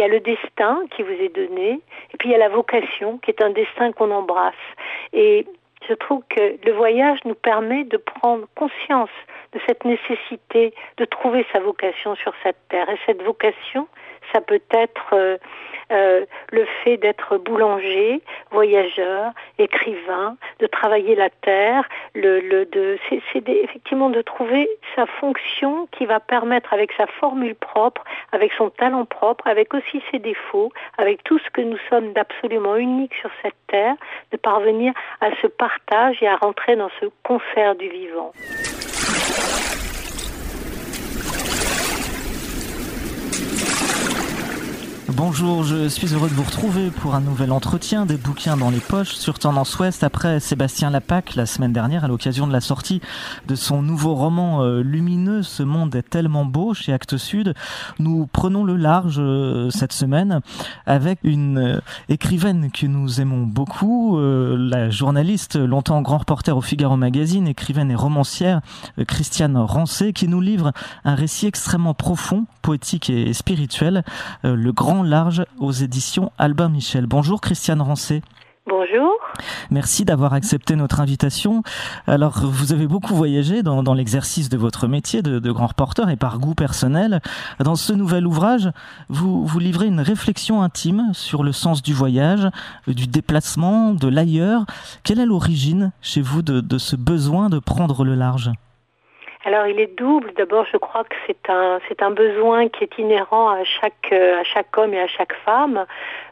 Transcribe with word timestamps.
il 0.00 0.04
y 0.04 0.06
a 0.06 0.08
le 0.08 0.20
destin 0.20 0.82
qui 0.96 1.02
vous 1.02 1.12
est 1.12 1.34
donné, 1.34 1.72
et 2.12 2.16
puis 2.18 2.30
il 2.30 2.32
y 2.32 2.34
a 2.34 2.38
la 2.38 2.48
vocation 2.48 3.18
qui 3.18 3.30
est 3.30 3.42
un 3.42 3.50
destin 3.50 3.92
qu'on 3.92 4.10
embrasse. 4.10 4.54
Et 5.12 5.46
je 5.86 5.92
trouve 5.92 6.22
que 6.30 6.56
le 6.64 6.72
voyage 6.72 7.18
nous 7.26 7.34
permet 7.34 7.84
de 7.84 7.98
prendre 7.98 8.46
conscience 8.54 9.10
de 9.52 9.60
cette 9.66 9.84
nécessité 9.84 10.72
de 10.96 11.04
trouver 11.04 11.44
sa 11.52 11.60
vocation 11.60 12.14
sur 12.14 12.32
cette 12.42 12.56
terre. 12.70 12.88
Et 12.88 12.98
cette 13.04 13.22
vocation, 13.22 13.88
ça 14.32 14.40
peut 14.40 14.62
être 14.70 15.14
euh, 15.14 15.38
euh, 15.92 16.24
le 16.52 16.64
fait 16.84 16.96
d'être 16.98 17.36
boulanger, 17.38 18.22
voyageur, 18.50 19.32
écrivain, 19.58 20.36
de 20.60 20.66
travailler 20.66 21.16
la 21.16 21.30
terre, 21.30 21.88
c'est, 22.14 23.48
effectivement 23.48 24.10
de 24.10 24.22
trouver 24.22 24.68
sa 24.94 25.06
fonction 25.06 25.88
qui 25.90 26.06
va 26.06 26.20
permettre 26.20 26.72
avec 26.72 26.92
sa 26.92 27.06
formule 27.06 27.56
propre, 27.56 28.04
avec 28.32 28.52
son 28.52 28.70
talent 28.70 29.04
propre, 29.04 29.46
avec 29.48 29.74
aussi 29.74 30.02
ses 30.10 30.18
défauts, 30.18 30.72
avec 30.96 31.24
tout 31.24 31.38
ce 31.38 31.50
que 31.50 31.60
nous 31.60 31.78
sommes 31.88 32.12
d'absolument 32.12 32.76
unique 32.76 33.14
sur 33.14 33.30
cette 33.42 33.56
terre, 33.66 33.94
de 34.30 34.36
parvenir 34.36 34.92
à 35.20 35.30
ce 35.42 35.48
partage 35.48 36.22
et 36.22 36.28
à 36.28 36.36
rentrer 36.36 36.76
dans 36.76 36.90
ce 37.00 37.06
concert 37.24 37.74
du 37.74 37.88
vivant. 37.88 38.32
Bonjour, 45.22 45.64
je 45.64 45.86
suis 45.86 46.14
heureux 46.14 46.30
de 46.30 46.34
vous 46.34 46.44
retrouver 46.44 46.88
pour 46.88 47.14
un 47.14 47.20
nouvel 47.20 47.52
entretien 47.52 48.06
des 48.06 48.16
bouquins 48.16 48.56
dans 48.56 48.70
les 48.70 48.80
poches 48.80 49.12
sur 49.12 49.38
Tendance 49.38 49.78
Ouest 49.78 50.02
après 50.02 50.40
Sébastien 50.40 50.88
Lapac 50.88 51.34
la 51.34 51.44
semaine 51.44 51.74
dernière 51.74 52.04
à 52.04 52.08
l'occasion 52.08 52.46
de 52.46 52.54
la 52.54 52.62
sortie 52.62 53.02
de 53.46 53.54
son 53.54 53.82
nouveau 53.82 54.14
roman 54.14 54.62
euh, 54.62 54.80
lumineux 54.80 55.42
Ce 55.42 55.62
monde 55.62 55.94
est 55.94 56.08
tellement 56.08 56.46
beau 56.46 56.72
chez 56.72 56.94
Actes 56.94 57.18
Sud. 57.18 57.52
Nous 57.98 58.30
prenons 58.32 58.64
le 58.64 58.76
large 58.76 59.18
euh, 59.18 59.68
cette 59.68 59.92
semaine 59.92 60.40
avec 60.86 61.18
une 61.22 61.58
euh, 61.58 61.80
écrivaine 62.08 62.70
que 62.72 62.86
nous 62.86 63.20
aimons 63.20 63.42
beaucoup, 63.42 64.18
la 64.18 64.88
journaliste 64.88 65.56
longtemps 65.56 66.00
grand 66.00 66.16
reporter 66.16 66.56
au 66.56 66.62
Figaro 66.62 66.96
Magazine, 66.96 67.46
écrivaine 67.46 67.90
et 67.90 67.94
romancière 67.94 68.62
Christiane 69.06 69.58
Rancé 69.58 70.14
qui 70.14 70.28
nous 70.28 70.40
livre 70.40 70.72
un 71.04 71.14
récit 71.14 71.46
extrêmement 71.46 71.92
profond, 71.92 72.46
poétique 72.62 73.10
et 73.10 73.34
spirituel, 73.34 74.02
le 74.44 74.72
grand 74.72 75.09
large 75.10 75.44
aux 75.58 75.72
éditions 75.72 76.30
Albin 76.38 76.68
Michel. 76.68 77.06
Bonjour 77.06 77.40
Christiane 77.40 77.82
Rancé. 77.82 78.22
Bonjour. 78.66 79.10
Merci 79.70 80.04
d'avoir 80.04 80.32
accepté 80.34 80.76
notre 80.76 81.00
invitation. 81.00 81.64
Alors, 82.06 82.38
vous 82.44 82.72
avez 82.72 82.86
beaucoup 82.86 83.16
voyagé 83.16 83.64
dans, 83.64 83.94
l'exercice 83.94 84.48
de 84.48 84.56
votre 84.56 84.86
métier 84.86 85.22
de, 85.22 85.50
grand 85.50 85.66
reporter 85.66 86.08
et 86.10 86.16
par 86.16 86.38
goût 86.38 86.54
personnel. 86.54 87.20
Dans 87.58 87.74
ce 87.74 87.92
nouvel 87.92 88.26
ouvrage, 88.26 88.70
vous, 89.08 89.44
vous 89.44 89.58
livrez 89.58 89.86
une 89.86 90.00
réflexion 90.00 90.62
intime 90.62 91.10
sur 91.12 91.42
le 91.42 91.50
sens 91.50 91.82
du 91.82 91.92
voyage, 91.92 92.48
du 92.86 93.08
déplacement, 93.08 93.92
de 93.92 94.06
l'ailleurs. 94.06 94.64
Quelle 95.02 95.18
est 95.18 95.26
l'origine 95.26 95.90
chez 96.00 96.20
vous 96.20 96.42
de 96.42 96.78
ce 96.78 96.94
besoin 96.94 97.50
de 97.50 97.58
prendre 97.58 98.04
le 98.04 98.14
large? 98.14 98.52
Alors 99.50 99.66
il 99.66 99.80
est 99.80 99.98
double. 99.98 100.32
D'abord, 100.36 100.64
je 100.72 100.76
crois 100.76 101.02
que 101.02 101.16
c'est 101.26 102.02
un 102.02 102.10
besoin 102.12 102.68
qui 102.68 102.84
est 102.84 102.98
inhérent 102.98 103.48
à 103.48 103.64
chaque 103.64 104.12
à 104.12 104.44
chaque 104.44 104.76
homme 104.78 104.94
et 104.94 105.00
à 105.00 105.08
chaque 105.08 105.34
femme. 105.44 105.86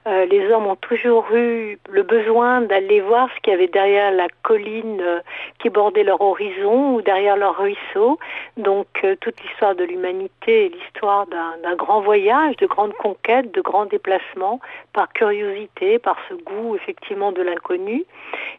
Euh, 0.06 0.24
les 0.26 0.50
hommes 0.50 0.66
ont 0.66 0.76
toujours 0.76 1.26
eu 1.34 1.78
le 1.90 2.02
besoin 2.02 2.62
d'aller 2.62 3.00
voir 3.00 3.28
ce 3.34 3.40
qu'il 3.40 3.52
y 3.52 3.56
avait 3.56 3.66
derrière 3.66 4.10
la 4.10 4.28
colline 4.42 5.00
euh, 5.00 5.20
qui 5.58 5.68
bordait 5.68 6.04
leur 6.04 6.20
horizon 6.20 6.94
ou 6.94 7.02
derrière 7.02 7.36
leur 7.36 7.58
ruisseau. 7.58 8.18
Donc 8.56 8.86
euh, 9.04 9.16
toute 9.20 9.38
l'histoire 9.42 9.74
de 9.74 9.84
l'humanité 9.84 10.66
est 10.66 10.68
l'histoire 10.68 11.26
d'un 11.26 11.74
grand 11.74 12.00
voyage, 12.00 12.56
de 12.56 12.66
grandes 12.66 12.94
conquêtes, 12.94 13.52
de 13.52 13.60
grands 13.60 13.86
déplacements, 13.86 14.60
par 14.92 15.12
curiosité, 15.12 15.98
par 15.98 16.16
ce 16.28 16.34
goût 16.34 16.76
effectivement 16.76 17.32
de 17.32 17.42
l'inconnu. 17.42 18.04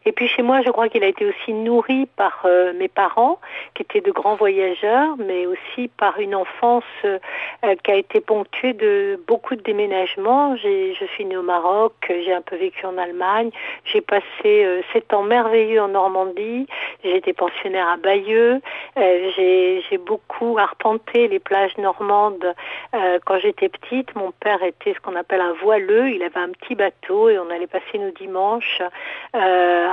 Et 0.06 0.12
puis 0.12 0.28
chez 0.28 0.42
moi, 0.42 0.62
je 0.62 0.70
crois 0.70 0.88
qu'il 0.88 1.04
a 1.04 1.06
été 1.06 1.26
aussi 1.26 1.52
nourri 1.52 2.06
par 2.16 2.46
mes 2.76 2.88
parents, 2.88 3.38
qui 3.74 3.82
étaient 3.82 4.00
de 4.00 4.10
grands 4.10 4.34
voyageurs, 4.34 5.16
mais 5.18 5.46
aussi 5.46 5.88
par 5.88 6.18
une 6.20 6.34
enfance 6.34 6.84
qui 7.02 7.90
a 7.90 7.94
été 7.94 8.20
ponctuée 8.20 8.72
de 8.72 9.20
beaucoup 9.26 9.56
de 9.56 9.62
déménagements. 9.62 10.56
Je 10.56 11.04
suis 11.14 11.24
née 11.24 11.36
au 11.36 11.42
Maroc, 11.42 11.92
j'ai 12.08 12.32
un 12.32 12.40
peu 12.40 12.56
vécu 12.56 12.84
en 12.86 12.98
Allemagne, 12.98 13.50
j'ai 13.84 14.00
passé 14.00 14.24
euh, 14.44 14.82
sept 14.92 15.12
ans 15.12 15.22
merveilleux 15.22 15.80
en 15.80 15.88
Normandie, 15.88 16.66
j'ai 17.04 17.16
été 17.16 17.32
pensionnaire 17.32 17.88
à 17.88 17.96
Bayeux, 17.96 18.60
euh, 18.98 19.30
j'ai 19.36 19.98
beaucoup 19.98 20.58
arpenté 20.58 21.28
les 21.28 21.38
plages 21.38 21.76
normandes 21.78 22.54
euh, 22.94 23.18
quand 23.24 23.38
j'étais 23.38 23.68
petite. 23.68 24.14
Mon 24.14 24.32
père 24.32 24.62
était 24.62 24.94
ce 24.94 25.00
qu'on 25.00 25.16
appelle 25.16 25.40
un 25.40 25.54
voileux, 25.54 26.10
il 26.10 26.22
avait 26.22 26.40
un 26.40 26.50
petit 26.50 26.74
bateau 26.74 27.28
et 27.28 27.38
on 27.38 27.50
allait 27.50 27.66
passer 27.66 27.98
nos 27.98 28.10
dimanches 28.10 28.82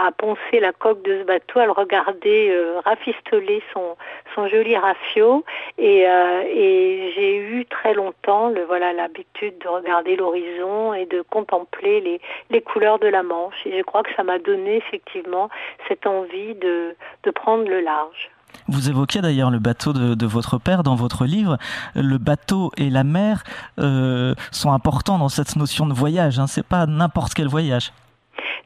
à 0.06 0.12
poncer 0.12 0.60
la 0.60 0.72
coque 0.74 1.02
de 1.04 1.20
ce 1.20 1.24
bateau, 1.24 1.60
à 1.60 1.66
le 1.66 1.72
regarder 1.72 2.56
rafistoler 2.86 3.62
son, 3.74 3.96
son 4.36 4.48
joli 4.48 4.76
rafio 4.76 5.44
et, 5.78 6.02
et 6.02 7.12
j'ai 7.16 7.38
eu 7.38 7.66
très 7.66 7.94
longtemps 7.94 8.52
voilà 8.68 8.94
l'habitude 8.94 9.58
de 9.60 9.68
regarder 9.68 10.16
l'horizon 10.16 10.94
et 10.94 11.06
de 11.06 11.22
contempler 11.22 12.02
les, 12.02 12.22
les 12.50 12.62
couleurs 12.62 13.00
de 13.00 13.08
la 13.08 13.24
Manche. 13.24 13.66
Et 13.66 13.78
je 13.78 13.84
crois 13.84 14.04
que 14.04 14.14
ça 14.16 14.24
m'a 14.24 14.40
donné 14.40 14.78
effectivement 14.78 15.50
cette 15.88 16.06
envie 16.06 16.56
de, 16.56 16.96
de 17.24 17.32
prendre 17.32 17.68
le 17.68 17.82
large. 17.82 18.30
Vous 18.68 18.90
évoquez 18.90 19.22
d'ailleurs 19.22 19.52
le 19.52 19.60
bateau 19.60 19.94
de, 19.94 20.14
de, 20.16 20.26
votre 20.26 20.58
père 20.58 20.84
dans 20.84 20.96
votre 20.96 21.26
livre. 21.26 21.58
Le 21.96 22.18
bateau 22.18 22.72
et 22.78 22.90
la 22.90 23.04
mer 23.04 23.44
euh, 23.80 24.34
sont 24.52 24.72
importants 24.72 25.18
dans 25.18 25.30
cette 25.30 25.56
notion 25.56 25.86
de 25.86 25.94
voyage. 25.94 26.40
Hein. 26.40 26.48
C'est 26.48 26.66
pas 26.66 26.86
n'importe 26.86 27.34
quel 27.34 27.48
voyage. 27.48 27.92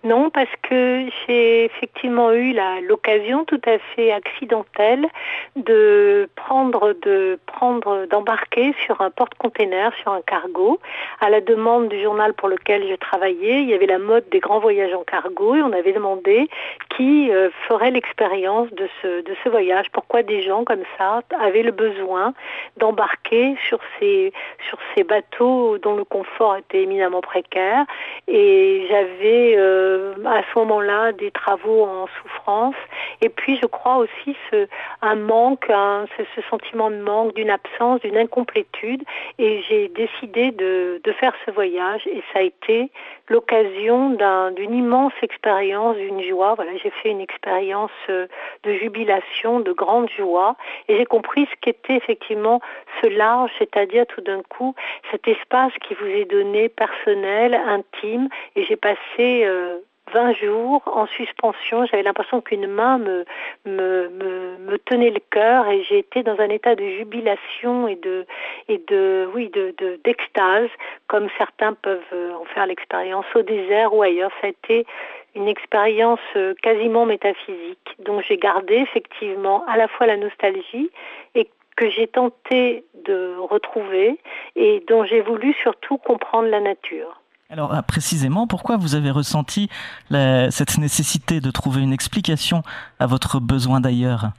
Non, 0.04 0.32
parce 0.32 0.50
que 0.64 1.06
j'ai 1.28 1.66
effectivement 1.66 2.32
eu 2.32 2.56
l'occasion 2.88 3.46
tout 3.46 3.62
à 3.66 3.78
fait 3.78 4.12
accidentelle 4.12 5.06
de 5.56 6.28
prendre, 6.36 6.96
de 7.04 7.38
prendre, 7.46 8.08
d'embarquer 8.08 8.74
sur 8.84 9.02
un 9.02 9.12
porte-container, 9.12 9.94
sur 10.02 10.12
un 10.12 10.22
cargo, 10.22 10.80
à 11.20 11.30
la 11.30 11.40
demande 11.40 11.90
du 11.90 12.02
journal 12.02 12.34
pour 12.34 12.50
lequel 12.50 12.88
je 12.90 12.96
travaillais. 12.96 13.62
Il 13.62 13.70
y 13.70 13.76
avait 13.76 13.86
la 13.86 14.00
mode 14.00 14.28
des 14.32 14.40
grands 14.40 14.60
voyages 14.60 14.94
en 14.94 15.04
cargo 15.04 15.54
et 15.56 15.62
on 15.62 15.72
avait 15.72 15.94
demandé 15.94 16.50
qui 16.98 17.32
euh, 17.32 17.50
ferait 17.68 17.92
l'expérience 17.92 18.70
de 18.72 18.88
ce, 19.04 19.50
voyage. 19.50 19.88
Pourquoi 19.92 20.24
des 20.24 20.42
gens 20.42 20.64
comme 20.64 20.84
ça 20.98 21.22
avaient 21.40 21.64
le 21.64 21.72
besoin 21.72 22.34
d'embarquer 22.78 23.56
sur 23.68 23.80
ces, 24.00 24.34
sur 24.68 24.80
ces 24.96 25.04
bateaux 25.04 25.78
dont 25.78 25.96
le 25.96 26.06
confort 26.06 26.56
était 26.56 26.84
éminemment 26.84 27.22
précaire. 27.22 27.86
Et 28.28 28.88
j'avais 28.90 29.56
euh, 29.58 29.91
euh, 29.92 30.26
à 30.26 30.42
ce 30.42 30.60
moment-là 30.60 31.12
des 31.12 31.32
travaux 31.32 31.84
en 31.84 32.08
souffrance. 32.22 32.76
Et 33.22 33.30
puis 33.30 33.58
je 33.62 33.68
crois 33.68 33.98
aussi 33.98 34.36
ce, 34.50 34.68
un 35.02 35.16
manque, 35.16 35.68
ce, 36.18 36.42
sentiment 36.50 36.90
de 36.90 36.98
manque, 36.98 37.34
d'une 37.36 37.50
absence, 37.50 38.02
d'une 38.02 38.18
incomplétude. 38.18 39.04
Et 39.38 39.62
j'ai 39.68 39.88
décidé 39.90 40.52
de, 40.52 41.02
de, 41.04 41.12
faire 41.12 41.34
ce 41.46 41.52
voyage 41.52 42.08
et 42.08 42.24
ça 42.32 42.40
a 42.40 42.42
été 42.42 42.90
l'occasion 43.30 44.18
d'une 44.56 44.74
immense 44.74 45.14
expérience, 45.22 45.96
d'une 45.98 46.22
joie. 46.24 46.56
Voilà, 46.56 46.72
j'ai 46.82 46.90
fait 46.90 47.10
une 47.10 47.22
expérience 47.22 47.92
euh, 48.10 48.28
de 48.64 48.74
jubilation, 48.74 49.60
de 49.60 49.72
grande 49.72 50.10
joie 50.18 50.56
et 50.88 50.98
j'ai 50.98 51.06
compris 51.06 51.48
ce 51.52 51.56
qu'était 51.62 51.96
effectivement 51.96 52.62
ce 53.02 53.08
large, 53.08 53.52
c'est-à-dire 53.60 54.06
tout 54.08 54.22
d'un 54.22 54.42
coup 54.44 54.76
cet 55.12 55.28
espace 55.28 55.74
qui 55.86 55.94
vous 55.96 56.08
est 56.08 56.26
donné 56.26 56.70
personnel, 56.70 57.54
intime 57.54 58.30
et 58.56 58.64
j'ai 58.66 58.76
passé 58.76 59.44
euh, 59.46 59.80
20 60.14 60.34
jours 60.34 60.82
en 60.86 61.06
suspension. 61.08 61.86
J'avais 61.86 62.04
l'impression 62.04 62.42
qu'une 62.42 62.68
main 62.68 62.98
me, 62.98 63.26
tenait 64.86 65.10
le 65.10 65.22
cœur 65.30 65.68
et 65.68 65.84
j'ai 65.84 66.00
été 66.00 66.24
dans 66.24 66.40
un 66.40 66.50
état 66.50 66.76
de 66.76 66.84
jubilation 66.84 67.88
et 67.88 67.96
de, 67.96 68.26
oui, 69.34 69.50
de, 69.50 69.74
d'extase, 70.04 70.70
comme 71.08 71.28
certains 71.38 71.74
peuvent 71.74 72.00
euh, 72.14 72.34
en 72.34 72.46
faire 72.46 72.66
l'expérience 72.66 73.26
au 73.36 73.42
désert 73.42 73.94
ou 73.94 74.02
ailleurs. 74.02 74.32
Ça 74.42 74.48
a 74.48 74.50
été 74.50 74.86
une 75.36 75.48
expérience 75.48 76.20
euh, 76.36 76.54
quasiment 76.62 77.06
métaphysique. 77.06 77.96
Donc 78.00 78.24
j'ai 78.28 78.38
gardé 78.38 78.76
effectivement 78.76 79.64
à 79.68 79.78
la 79.78 79.88
fois 79.88 80.08
la 80.08 80.18
nostalgie 80.18 80.90
et 81.36 81.50
que 81.78 81.90
j'ai 81.90 82.08
tenté 82.08 82.84
de 83.06 83.36
retrouver 83.38 84.20
et 84.56 84.84
dont 84.88 85.06
j'ai 85.06 85.22
voulu 85.22 85.54
surtout 85.54 85.98
comprendre 85.98 86.50
la 86.50 86.60
nature. 86.60 87.21
Alors 87.52 87.74
euh, 87.74 87.82
précisément, 87.82 88.48
pourquoi 88.48 88.78
vous 88.78 88.96
avez 88.96 89.12
ressenti 89.12 89.70
cette 90.10 90.78
nécessité 90.78 91.42
de 91.42 91.52
trouver 91.52 91.82
une 91.82 91.94
explication 91.94 92.64
à 93.00 93.08
votre 93.08 93.40
besoin 93.40 93.82
d'ailleurs? 93.82 94.32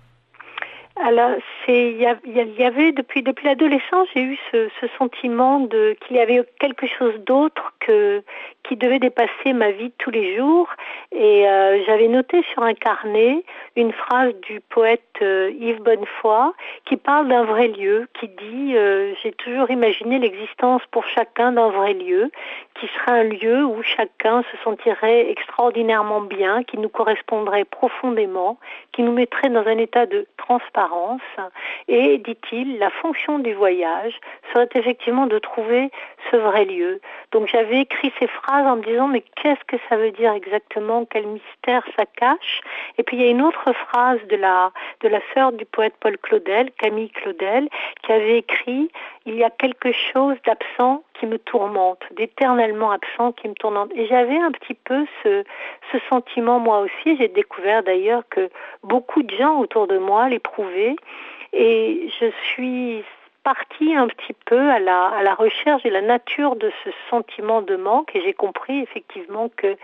Alors, 1.04 1.30
il 1.68 1.96
y, 1.96 2.64
avait 2.64 2.92
depuis 2.92 3.22
depuis 3.22 3.46
l'adolescence, 3.46 4.08
j'ai 4.14 4.22
eu 4.22 4.38
ce, 4.52 4.68
sentiment 4.98 5.60
de 5.60 5.96
qu'il 6.00 6.16
y 6.16 6.20
avait 6.20 6.44
quelque 6.60 6.86
chose 6.86 7.14
d'autre 7.26 7.72
que 7.80 8.22
qui 8.64 8.76
devait 8.76 8.98
dépasser 8.98 9.52
ma 9.52 9.70
vie 9.70 9.88
de 9.88 9.94
tous 9.98 10.10
les 10.10 10.36
jours. 10.36 10.68
Et 11.10 11.48
euh, 11.48 11.82
j'avais 11.84 12.08
noté 12.08 12.42
sur 12.52 12.62
un 12.62 12.74
carnet 12.74 13.44
une 13.76 13.92
phrase 13.92 14.34
du 14.42 14.60
poète 14.60 15.02
euh, 15.22 15.50
Yves 15.58 15.82
Bonnefoy 15.82 16.52
qui 16.84 16.96
parle 16.96 17.28
d'un 17.28 17.44
vrai 17.44 17.68
lieu, 17.68 18.08
qui 18.18 18.28
dit 18.28 18.76
euh, 18.76 19.14
J'ai 19.22 19.32
toujours 19.32 19.70
imaginé 19.70 20.18
l'existence 20.18 20.82
pour 20.90 21.06
chacun 21.06 21.52
d'un 21.52 21.70
vrai 21.70 21.94
lieu, 21.94 22.30
qui 22.78 22.86
serait 22.88 23.20
un 23.20 23.24
lieu 23.24 23.64
où 23.64 23.82
chacun 23.82 24.42
se 24.42 24.56
sentirait 24.62 25.30
extraordinairement 25.30 26.20
bien, 26.20 26.62
qui 26.62 26.78
nous 26.78 26.88
correspondrait 26.88 27.64
profondément, 27.64 28.58
qui 28.92 29.02
nous 29.02 29.12
mettrait 29.12 29.48
dans 29.48 29.66
un 29.66 29.78
état 29.78 30.06
de 30.06 30.26
transparence. 30.36 31.20
Et, 31.88 32.18
dit-il, 32.18 32.78
la 32.78 32.90
fonction 32.90 33.38
du 33.38 33.54
voyage 33.54 34.18
serait 34.52 34.68
effectivement 34.74 35.26
de 35.26 35.38
trouver 35.38 35.90
ce 36.30 36.36
vrai 36.36 36.64
lieu. 36.64 37.00
Donc 37.32 37.48
j'avais 37.48 37.80
écrit 37.80 38.12
ces 38.18 38.26
phrases 38.26 38.51
en 38.60 38.76
me 38.76 38.82
disant 38.82 39.08
mais 39.08 39.22
qu'est-ce 39.36 39.64
que 39.66 39.76
ça 39.88 39.96
veut 39.96 40.10
dire 40.12 40.32
exactement? 40.32 41.04
Quel 41.06 41.26
mystère 41.26 41.84
ça 41.96 42.04
cache? 42.06 42.60
Et 42.98 43.02
puis 43.02 43.16
il 43.16 43.22
y 43.22 43.26
a 43.26 43.30
une 43.30 43.42
autre 43.42 43.72
phrase 43.72 44.20
de 44.28 44.36
la 44.36 44.70
de 45.00 45.08
la 45.08 45.20
sœur 45.34 45.52
du 45.52 45.64
poète 45.64 45.94
Paul 46.00 46.18
Claudel, 46.18 46.70
Camille 46.72 47.10
Claudel, 47.10 47.68
qui 48.02 48.12
avait 48.12 48.38
écrit 48.38 48.90
il 49.26 49.34
y 49.34 49.44
a 49.44 49.50
quelque 49.50 49.92
chose 49.92 50.36
d'absent 50.44 51.02
qui 51.14 51.26
me 51.26 51.38
tourmente, 51.38 52.02
d'éternellement 52.16 52.90
absent 52.90 53.32
qui 53.32 53.48
me 53.48 53.54
tourmente. 53.54 53.90
Et 53.94 54.06
j'avais 54.06 54.38
un 54.38 54.50
petit 54.50 54.74
peu 54.74 55.06
ce, 55.22 55.44
ce 55.92 55.98
sentiment 56.10 56.58
moi 56.58 56.80
aussi. 56.80 57.16
J'ai 57.16 57.28
découvert 57.28 57.82
d'ailleurs 57.82 58.24
que 58.30 58.50
beaucoup 58.82 59.22
de 59.22 59.34
gens 59.34 59.58
autour 59.58 59.86
de 59.86 59.98
moi 59.98 60.28
l'éprouvaient. 60.28 60.96
Et 61.52 62.08
je 62.20 62.26
suis 62.48 63.04
partie 63.42 63.94
un 63.94 64.06
petit 64.06 64.34
peu 64.46 64.70
à 64.70 64.78
la, 64.78 65.34
recherche 65.34 65.82
de 65.82 65.90
la 65.90 66.02
nature 66.02 66.56
de 66.56 66.70
ce 66.84 66.90
sentiment 67.10 67.62
de 67.62 67.76
manque 67.76 68.14
et 68.14 68.22
j'ai 68.22 68.34
compris 68.34 68.80
effectivement 68.80 69.50
que 69.56 69.76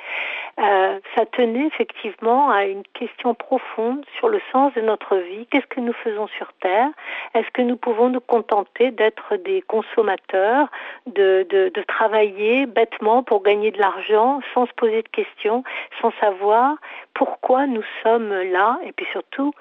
euh, 0.59 0.99
ça 1.17 1.27
tenait 1.27 1.67
effectivement 1.67 2.51
à 2.51 2.67
une 2.67 2.83
question 2.95 3.35
profonde 3.35 4.05
sur 4.19 4.29
le 4.29 4.41
sens 4.53 4.73
de 4.75 4.81
notre 4.81 5.17
vie. 5.17 5.47
Qu'est-ce 5.47 5.67
que 5.67 5.81
nous 5.81 5.93
faisons 5.93 6.27
sur 6.29 6.53
Terre? 6.61 6.91
Est-ce 7.35 7.51
que 7.51 7.63
nous 7.63 7.77
pouvons 7.77 8.09
nous 8.09 8.21
contenter 8.21 8.91
d'être 8.91 9.37
des 9.37 9.63
consommateurs, 9.63 10.69
de, 11.07 11.47
de 11.51 11.83
travailler 11.83 12.67
bêtement 12.67 13.23
pour 13.23 13.43
gagner 13.43 13.71
de 13.71 13.79
l'argent 13.79 14.41
sans 14.55 14.67
se 14.67 14.73
poser 14.73 15.03
de 15.03 15.09
questions, 15.09 15.65
sans 16.01 16.13
savoir 16.21 16.77
pourquoi 17.15 17.67
nous 17.67 17.85
sommes 18.03 18.33
là? 18.33 18.79
Et 18.85 18.93
puis 18.93 19.07
surtout 19.13 19.53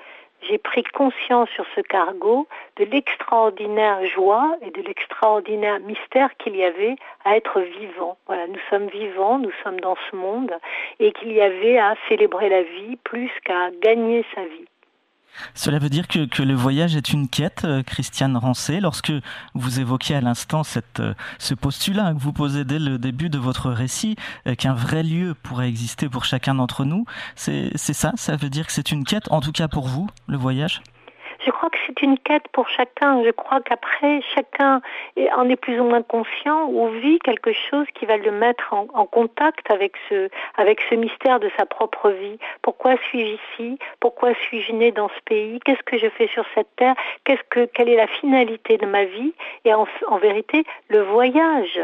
j'ai 0.42 0.58
pris 0.58 0.84
conscience 0.84 1.50
sur 1.50 1.66
ce 1.76 1.82
cargo 1.82 2.48
de 2.78 2.86
l'extraordinaire 2.86 4.06
joie 4.06 4.56
et 4.62 4.72
de 4.72 4.82
l'extraordinaire 4.82 5.80
mystère 5.80 6.36
qu'il 6.38 6.56
y 6.56 6.64
avait 6.64 6.96
à 7.26 7.36
être 7.38 7.62
vivant. 7.62 8.18
Voilà, 8.28 8.48
nous 8.48 8.60
sommes 8.70 8.88
vivants, 8.88 9.40
nous 9.40 9.52
sommes 9.64 9.80
dans 9.80 9.98
ce 10.10 10.16
monde 10.16 10.54
et 11.00 11.12
qu'il 11.12 11.32
y 11.32 11.42
avait 11.42 11.78
à 11.78 11.96
célébrer 12.08 12.50
la 12.50 12.64
vie 12.64 12.98
plus 13.04 13.32
qu'à 13.44 13.72
gagner 13.82 14.26
sa 14.36 14.42
vie. 14.44 14.68
Cela 15.54 15.80
veut 15.80 15.90
dire 15.90 16.08
que, 16.08 16.26
que, 16.26 16.44
le 16.44 16.54
voyage 16.54 16.96
est 16.96 17.10
une 17.10 17.28
quête, 17.28 17.64
euh, 17.66 17.84
Christiane 17.84 18.38
Rancé. 18.38 18.80
Lorsque 18.80 19.12
vous 19.54 19.80
évoquiez 19.80 20.16
à 20.16 20.22
l'instant 20.22 20.62
euh, 21.00 21.14
ce 21.40 21.54
postulat 21.54 22.14
que 22.14 22.20
vous 22.20 22.34
posez 22.34 22.66
dès 22.66 22.80
le 22.80 22.98
début 22.98 23.30
de 23.30 23.38
votre 23.38 23.72
récit, 23.72 24.16
euh, 24.48 24.56
qu'un 24.56 24.74
vrai 24.74 25.04
lieu 25.04 25.36
pourrait 25.44 25.70
exister 25.70 26.10
pour 26.10 26.26
chacun 26.26 26.56
d'entre 26.56 26.86
nous, 26.86 27.06
c'est 27.36 27.76
ça? 27.76 28.14
Ça 28.16 28.36
veut 28.36 28.50
dire 28.50 28.68
que 28.68 28.74
c'est 28.74 28.92
une 28.92 29.04
quête, 29.04 29.32
en 29.32 29.42
tout 29.42 29.52
cas 29.52 29.68
pour 29.68 29.88
vous, 29.88 30.10
le 30.28 30.38
voyage? 30.38 30.82
Je 31.48 31.52
crois 31.52 31.70
que 31.70 31.78
c'est 31.88 32.02
une 32.02 32.20
quête 32.20 32.48
pour 32.52 32.68
chacun. 32.68 33.24
Je 33.24 33.32
crois 33.32 33.62
qu'après, 33.62 34.22
chacun 34.36 34.82
en 35.38 35.50
est 35.50 35.56
plus 35.56 35.80
ou 35.80 35.86
moins 35.86 36.02
conscient 36.02 36.68
ou 36.68 36.90
vit 36.90 37.20
quelque 37.20 37.54
chose 37.54 37.88
qui 37.96 38.06
va 38.06 38.18
le 38.18 38.32
mettre 38.32 38.74
en, 38.74 39.06
contact 39.06 39.72
avec 39.72 39.94
ce, 40.10 40.30
avec 40.58 40.82
ce 40.90 40.96
mystère 40.96 41.40
de 41.40 41.50
sa 41.58 41.66
propre 41.66 42.10
vie. 42.10 42.38
Pourquoi 42.62 42.98
suis-je 42.98 43.38
ici? 43.40 43.80
Pourquoi 44.02 44.34
suis-je 44.34 44.74
né 44.74 44.92
dans 44.92 45.08
ce 45.08 45.22
pays? 45.24 45.62
Qu'est-ce 45.62 45.84
que 45.84 45.98
je 45.98 46.10
fais 46.10 46.28
sur 46.28 46.44
cette 46.54 46.76
terre? 46.76 46.96
Quelle 47.24 47.90
est 47.90 47.96
la 47.96 48.08
finalité 48.08 48.78
de 48.78 48.86
ma 48.86 49.06
vie? 49.06 49.34
Et 49.64 49.74
en 49.74 50.18
vérité, 50.18 50.66
le 50.90 51.02
voyage 51.02 51.80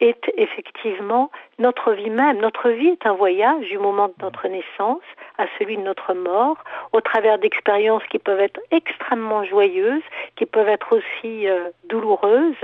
est 0.00 0.32
effectivement 0.36 1.30
notre 1.58 1.92
vie 1.92 2.10
même. 2.10 2.38
Notre 2.38 2.70
vie 2.70 2.88
est 2.88 3.06
un 3.06 3.14
voyage 3.14 3.66
du 3.66 3.78
moment 3.78 4.08
de 4.08 4.14
notre 4.22 4.46
naissance 4.48 5.02
à 5.38 5.46
celui 5.58 5.76
de 5.76 5.82
notre 5.82 6.14
mort, 6.14 6.56
au 6.92 7.00
travers 7.00 7.38
d'expériences 7.38 8.02
qui 8.10 8.18
peuvent 8.18 8.40
être 8.40 8.60
extrêmement 8.70 9.44
joyeuses, 9.44 10.02
qui 10.36 10.46
peuvent 10.46 10.68
être 10.68 10.96
aussi 10.96 11.48
euh, 11.48 11.70
douloureuses, 11.88 12.56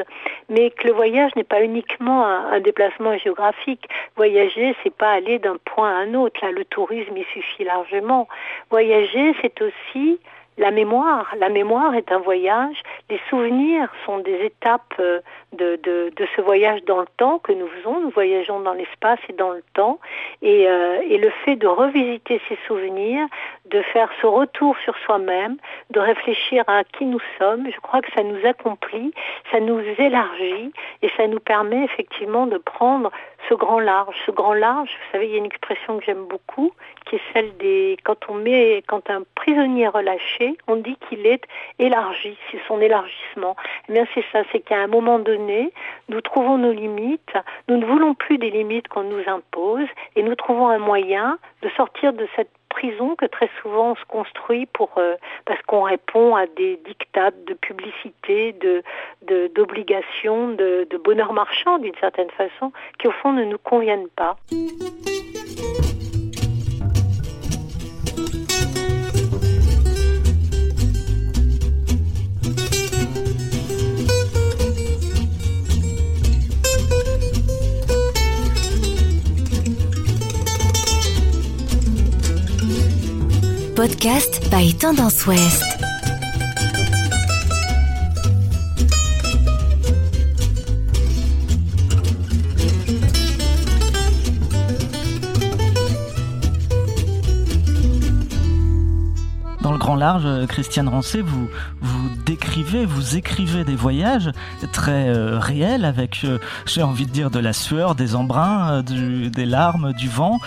mais 0.49 0.71
que 0.71 0.89
le 0.89 0.93
voyage 0.93 1.31
n'est 1.37 1.45
pas 1.45 1.63
uniquement 1.63 2.25
un, 2.27 2.61
déplacement 2.61 3.17
géographique. 3.19 3.89
Voyager, 4.17 4.75
c'est 4.83 4.95
pas 4.95 5.11
aller 5.11 5.39
d'un 5.39 5.57
point 5.65 5.91
à 5.91 5.99
un 5.99 6.15
autre. 6.15 6.41
Là, 6.43 6.51
le 6.51 6.65
tourisme, 6.65 7.17
il 7.17 7.25
suffit 7.27 7.65
largement. 7.65 8.29
Voyager, 8.71 9.35
c'est 9.43 9.61
aussi 9.63 10.21
la 10.57 10.71
mémoire, 10.71 11.35
la 11.39 11.49
mémoire 11.49 11.95
est 11.95 12.13
un 12.13 12.19
voyage. 12.19 12.77
Les 13.11 13.21
souvenirs 13.29 13.89
sont 14.07 14.19
des 14.19 14.41
étapes 14.45 14.95
euh, 15.01 15.21
de, 15.53 16.13
ce 16.37 16.41
voyage 16.41 16.85
dans 16.85 17.01
le 17.01 17.09
temps 17.17 17.39
que 17.39 17.53
nous 17.53 17.67
faisons. 17.69 18.01
Nous 18.01 18.11
voyageons 18.11 18.61
dans 18.61 18.73
l'espace 18.73 19.19
et 19.29 19.33
dans 19.33 19.51
le 19.51 19.63
temps. 19.75 19.99
Et, 20.43 20.69
euh, 20.69 21.01
et 21.09 21.19
le 21.19 21.31
fait 21.45 21.57
de 21.57 21.67
revisiter 21.67 22.41
ces 22.49 22.59
souvenirs, 22.67 23.27
de 23.67 23.81
faire 23.81 24.11
ce 24.21 24.27
retour 24.27 24.77
sur 24.85 24.97
soi-même, 24.99 25.57
de 25.91 26.01
réfléchir 26.01 26.65
à 26.67 26.85
qui 26.85 27.07
nous 27.07 27.21
sommes, 27.39 27.67
je 27.71 27.81
crois 27.81 28.03
que 28.03 28.13
ça 28.13 28.23
nous 28.23 28.45
accomplit, 28.47 29.13
ça 29.51 29.61
nous 29.61 29.81
élargit 29.99 30.73
et 31.03 31.11
ça 31.17 31.27
nous 31.27 31.41
permet 31.41 31.85
effectivement 31.85 32.47
de 32.47 32.59
prendre 32.59 33.11
ce 33.49 33.55
grand 33.55 33.81
large. 33.81 34.15
Ce 34.27 34.31
grand 34.31 34.55
large, 34.55 34.89
vous 34.89 35.13
savez, 35.13 35.27
il 35.27 35.33
y 35.33 35.35
a 35.35 35.39
une 35.39 35.47
expression 35.47 35.99
que 35.99 36.05
j'aime 36.05 36.25
beaucoup, 36.27 36.73
qui 37.07 37.17
est 37.17 37.23
celle 37.33 37.57
des 37.57 37.97
quand 38.05 38.29
on 38.29 38.35
met 38.35 38.83
quand 38.87 39.11
un 39.11 39.23
prisonnier 39.35 39.85
est 39.85 39.89
relâché, 39.89 40.57
on 40.67 40.77
dit 40.77 40.97
qu'il 41.09 41.27
est 41.27 41.45
élargi, 41.79 42.37
c'est 42.51 42.61
son 42.69 42.81
élargissement. 42.81 43.57
Eh 43.89 43.93
bien 43.93 44.07
c'est 44.15 44.25
ça, 44.33 44.43
c'est 44.53 44.61
qu'à 44.61 44.79
un 44.79 44.87
moment 44.87 45.19
donné, 45.19 45.73
nous 46.09 46.21
trouvons 46.21 46.59
nos 46.59 46.73
limites, 46.73 47.35
nous 47.69 47.79
ne 47.79 47.87
voulons 47.87 48.15
plus 48.15 48.39
des 48.39 48.51
limites 48.51 48.89
qu'on 48.89 49.05
nous 49.05 49.23
impose 49.27 49.89
et 50.17 50.23
nous 50.23 50.35
trouvons 50.35 50.69
un 50.69 50.79
moyen 50.79 51.39
de 51.63 51.69
sortir 51.71 52.13
de 52.13 52.27
cette 52.37 52.51
prison 52.75 53.15
que 53.15 53.27
très 53.27 53.49
souvent 53.63 53.93
on 53.93 53.95
se 53.95 54.05
construit 54.07 54.67
pour 54.67 54.91
euh, 54.99 55.15
parce 55.45 55.63
qu'on 55.63 55.83
répond 55.83 56.35
à 56.35 56.47
des 56.47 56.81
dictates 56.87 57.45
de 57.45 57.55
publicité, 57.55 58.53
de 58.53 58.83
d'obligations, 59.55 60.49
de, 60.49 60.87
de, 60.91 60.97
bonheur 60.99 61.33
marchand 61.33 61.79
d'une 61.79 61.95
certaine 62.01 62.31
façon, 62.31 62.73
qui 62.99 63.09
au 63.09 63.13
fond 63.13 63.33
ne 63.33 63.45
nous 63.45 63.59
conviennent 63.59 64.09
pas. 64.09 64.37
Podcast 83.77 84.41
by 84.51 84.73
Tendance 84.73 85.27
Ouest. 85.27 85.65
Dans 99.61 99.73
le 99.73 99.79
grand 99.79 99.97
large, 99.97 100.23
euh, 100.25 100.47
Christiane 100.47 100.89
Rancé, 100.89 101.21
vous, 101.21 101.49
vous 102.05 102.23
décrivez, 102.27 102.85
vous 102.85 103.17
écrivez 103.17 103.65
des 103.65 103.77
voyages 103.77 104.31
très 104.73 105.09
euh, 105.09 105.39
réels 105.39 105.87
avec, 105.87 106.21
euh, 106.25 106.39
j'ai 106.67 106.83
envie 106.83 107.07
de 107.07 107.11
dire, 107.11 107.31
de 107.31 107.39
la 107.39 107.55
sueur, 107.55 107.95
des 107.95 108.15
embruns, 108.15 108.83
euh, 108.91 109.31
des 109.31 109.47
larmes, 109.47 109.93
du 109.95 110.09
vent. 110.09 110.39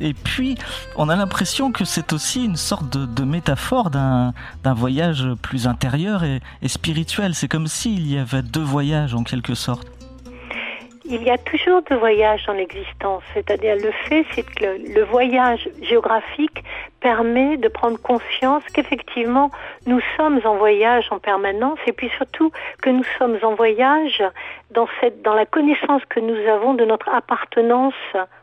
Et 0.00 0.14
puis, 0.14 0.56
on 0.96 1.08
a 1.08 1.16
l'impression 1.16 1.72
que 1.72 1.84
c'est 1.84 2.12
aussi 2.12 2.44
une 2.44 2.56
sorte 2.56 2.96
de, 2.96 3.06
de 3.06 3.24
métaphore 3.24 3.90
d'un 3.90 4.32
voyage 4.74 5.26
plus 5.42 5.66
intérieur 5.66 6.22
et, 6.22 6.40
et 6.62 6.68
spirituel. 6.68 7.34
C'est 7.34 7.48
comme 7.48 7.66
s'il 7.66 8.08
y 8.08 8.18
avait 8.18 8.42
deux 8.42 8.62
voyages 8.62 9.14
en 9.14 9.24
quelque 9.24 9.54
sorte 9.54 9.97
il 11.08 11.22
y 11.22 11.30
a 11.30 11.38
toujours 11.38 11.82
deux 11.82 11.96
voyages 11.96 12.44
dans 12.46 12.52
l'existence. 12.52 13.22
C'est-à-dire 13.32 13.76
le 13.76 13.90
fait, 13.90 14.26
c'est 14.32 14.42
que 14.42 14.64
le, 14.64 14.94
le, 14.94 15.04
voyage 15.04 15.68
géographique 15.82 16.62
permet 17.00 17.56
de 17.56 17.68
prendre 17.68 17.98
conscience 17.98 18.62
qu'effectivement 18.74 19.50
nous 19.86 20.00
sommes 20.16 20.40
en 20.44 20.56
voyage 20.56 21.06
en 21.10 21.18
permanence 21.18 21.78
et 21.86 21.92
puis 21.92 22.10
surtout 22.16 22.52
que 22.82 22.90
nous 22.90 23.04
sommes 23.18 23.38
en 23.42 23.54
voyage 23.54 24.22
dans 24.70 24.88
cette 25.00 25.22
dans 25.22 25.34
la 25.34 25.46
connaissance 25.46 26.02
que 26.10 26.20
nous 26.20 26.36
avons 26.48 26.74
de 26.74 26.84
notre 26.84 27.08
appartenance 27.08 27.94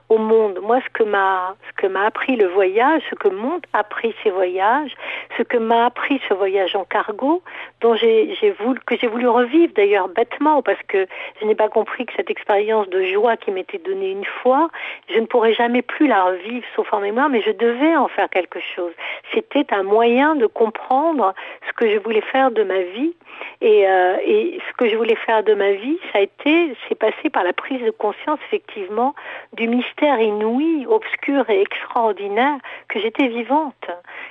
au 0.10 0.18
monde. 0.18 0.60
Moi, 0.62 0.80
ce 0.82 0.90
que 0.94 1.04
m'a 1.04 1.56
ce 1.68 1.82
que 1.82 1.88
m'a 1.88 2.06
appris 2.06 2.36
le 2.36 2.48
voyage, 2.48 3.02
ce 3.10 3.16
que 3.16 3.28
m'ont 3.28 3.60
appris 3.74 4.14
ces 4.24 4.30
voyages, 4.30 4.96
ce 5.38 5.44
que 5.44 5.58
m'a 5.58 5.86
appris 5.86 6.22
ce 6.30 6.34
voyage 6.34 6.76
en 6.76 6.84
cargo, 6.84 7.42
dont 7.82 7.96
j'ai 7.96 8.56
voulu 8.60 8.80
que 8.86 8.96
j'ai 8.98 9.08
voulu 9.08 9.28
revivre 9.28 9.74
d'ailleurs 9.76 10.08
bêtement 10.10 10.62
parce 10.62 10.82
que 10.88 11.08
je 11.42 11.46
n'ai 11.46 11.56
pas 11.56 11.70
compris 11.70 12.06
que 12.06 12.14
cette 12.16 12.30
expérience 12.30 12.88
de 12.90 13.04
joie 13.06 13.38
qui 13.38 13.52
m'était 13.52 13.80
donnée 13.80 14.12
une 14.12 14.26
fois, 14.26 14.70
je 15.10 15.20
ne 15.20 15.26
pourrais 15.26 15.54
jamais 15.54 15.82
plus 15.82 16.08
la 16.08 16.24
revivre 16.24 16.66
sauf 16.76 16.92
en 16.94 17.00
mémoire, 17.00 17.30
mais 17.30 17.42
je 17.42 17.52
devais 17.52 17.96
en 17.96 18.08
faire 18.08 18.30
quelque 18.30 18.60
chose. 18.76 18.94
C'était 19.34 19.74
un 19.74 19.84
moyen 19.84 20.36
de 20.36 20.46
comprendre 20.46 21.34
ce 21.68 21.74
que 21.74 21.90
je 21.90 21.98
voulais 21.98 22.22
faire 22.22 22.52
de 22.52 22.64
ma 22.64 22.80
vie 22.80 23.14
et, 23.62 23.88
euh, 23.88 24.18
et, 24.26 24.60
ce 24.68 24.74
que 24.78 24.90
je 24.90 24.96
voulais 24.96 25.16
faire 25.16 25.44
de 25.44 25.54
ma 25.54 25.72
vie, 25.72 25.98
ça 26.12 26.20
a 26.20 26.22
été, 26.22 26.76
c'est 26.88 26.96
passé 26.96 27.30
par 27.32 27.44
la 27.44 27.54
prise 27.54 27.82
de 27.82 27.92
conscience 27.92 28.40
effectivement 28.48 29.14
du 29.54 29.68
mystère 29.68 29.95
inouï, 30.02 30.86
obscur 30.88 31.50
et 31.50 31.62
extraordinaire 31.62 32.58
que 32.88 33.00
j'étais 33.00 33.28
vivante, 33.28 33.88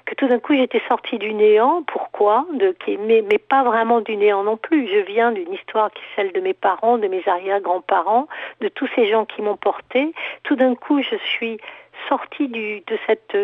que 0.07 0.15
tout 0.15 0.29
d'un 0.29 0.39
coup 0.39 0.55
j'étais 0.55 0.83
sortie 0.89 1.19
du 1.19 1.33
néant. 1.35 1.83
Pourquoi? 1.83 2.47
Mais, 2.53 3.25
mais 3.29 3.39
pas 3.39 3.65
vraiment 3.65 4.01
du 4.01 4.17
néant 4.17 4.43
non 4.43 4.57
plus. 4.57 4.87
Je 4.89 5.01
viens 5.01 5.33
d'une 5.33 5.53
histoire 5.53 5.91
qui 5.91 6.01
est 6.01 6.17
celle 6.17 6.33
de 6.33 6.41
mes 6.41 6.55
parents, 6.55 6.99
de 6.99 7.09
mes 7.09 7.23
arrière-grands-parents, 7.27 8.29
de 8.61 8.69
tous 8.69 8.89
ces 8.95 9.07
gens 9.07 9.25
qui 9.25 9.43
m'ont 9.43 9.57
portée. 9.57 10.13
Tout 10.43 10.57
d'un 10.57 10.75
coup, 10.75 11.03
je 11.03 11.17
suis 11.17 11.59
sortie 12.09 12.49
du, 12.49 12.81
de 12.81 12.99
cette 13.07 13.37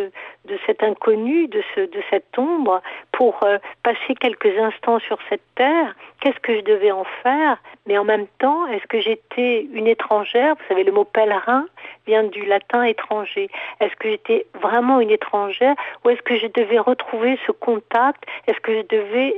cet 0.66 0.82
inconnu, 0.82 1.48
de 1.48 1.62
cette 2.10 2.38
ombre, 2.38 2.82
pour 3.12 3.42
euh, 3.44 3.58
passer 3.82 4.14
quelques 4.18 4.58
instants 4.58 4.98
sur 4.98 5.18
cette 5.28 5.42
terre. 5.54 5.94
Qu'est-ce 6.20 6.40
que 6.40 6.56
je 6.56 6.60
devais 6.60 6.90
en 6.90 7.04
faire? 7.22 7.62
Mais 7.86 7.98
en 7.98 8.04
même 8.04 8.26
temps, 8.38 8.66
est-ce 8.66 8.86
que 8.86 9.00
j'étais 9.00 9.66
une 9.72 9.86
étrangère? 9.86 10.54
Vous 10.54 10.64
savez, 10.68 10.84
le 10.84 10.92
mot 10.92 11.04
pèlerin 11.04 11.66
vient 12.06 12.24
du 12.24 12.44
latin 12.44 12.82
étranger. 12.82 13.48
Est-ce 13.80 13.94
que 13.96 14.08
j'étais 14.08 14.46
vraiment 14.60 15.00
une 15.00 15.10
étrangère? 15.10 15.74
Ou 16.04 16.10
est-ce 16.10 16.22
que 16.22 16.36
je 16.36 16.46
devais 16.48 16.78
retrouver 16.78 17.38
ce 17.46 17.52
contact? 17.52 18.24
Est-ce 18.46 18.60
que 18.60 18.74
je 18.74 18.86
devais 18.88 19.34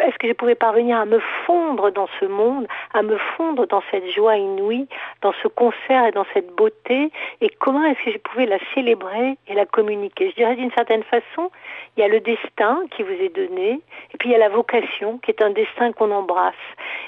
est-ce 0.00 0.16
que 0.18 0.28
je 0.28 0.32
pouvais 0.32 0.54
parvenir 0.54 0.98
à 0.98 1.04
me 1.04 1.20
fondre 1.46 1.90
dans 1.90 2.08
ce 2.20 2.24
monde, 2.24 2.66
à 2.94 3.02
me 3.02 3.16
fondre 3.36 3.66
dans 3.66 3.82
cette 3.90 4.08
joie 4.10 4.36
inouïe, 4.36 4.88
dans 5.22 5.32
ce 5.42 5.48
concert 5.48 6.06
et 6.06 6.12
dans 6.12 6.26
cette 6.32 6.54
beauté, 6.54 7.10
et 7.40 7.48
comment 7.58 7.84
est-ce 7.84 8.04
que 8.04 8.12
je 8.12 8.18
pouvais 8.18 8.46
la 8.46 8.58
célébrer 8.74 9.36
et 9.46 9.54
la 9.54 9.66
communiquer? 9.66 10.30
Je 10.30 10.34
dirais 10.36 10.56
d'une 10.56 10.72
certaine 10.72 11.02
façon, 11.04 11.50
il 11.96 12.00
y 12.00 12.02
a 12.02 12.08
le 12.08 12.20
destin 12.20 12.82
qui 12.90 13.02
vous 13.02 13.12
est 13.12 13.34
donné, 13.34 13.80
et 14.12 14.18
puis 14.18 14.30
il 14.30 14.32
y 14.32 14.34
a 14.34 14.38
la 14.38 14.48
vocation 14.48 15.18
qui 15.18 15.30
est 15.30 15.42
un 15.42 15.50
destin 15.50 15.92
qu'on 15.92 16.10
embrasse. 16.10 16.54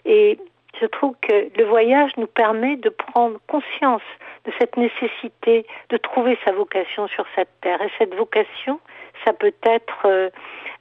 Et 0.04 0.38
je 0.80 0.86
trouve 0.86 1.14
que 1.20 1.50
le 1.56 1.64
voyage 1.64 2.12
nous 2.16 2.26
permet 2.26 2.76
de 2.76 2.88
prendre 2.88 3.38
conscience 3.46 4.02
de 4.44 4.52
cette 4.58 4.76
nécessité 4.76 5.66
de 5.90 5.96
trouver 5.96 6.38
sa 6.44 6.52
vocation 6.52 7.08
sur 7.08 7.24
cette 7.34 7.50
terre. 7.60 7.80
Et 7.82 7.90
cette 7.98 8.14
vocation, 8.14 8.80
ça 9.24 9.32
peut 9.32 9.54
être 9.62 10.06
euh, 10.06 10.30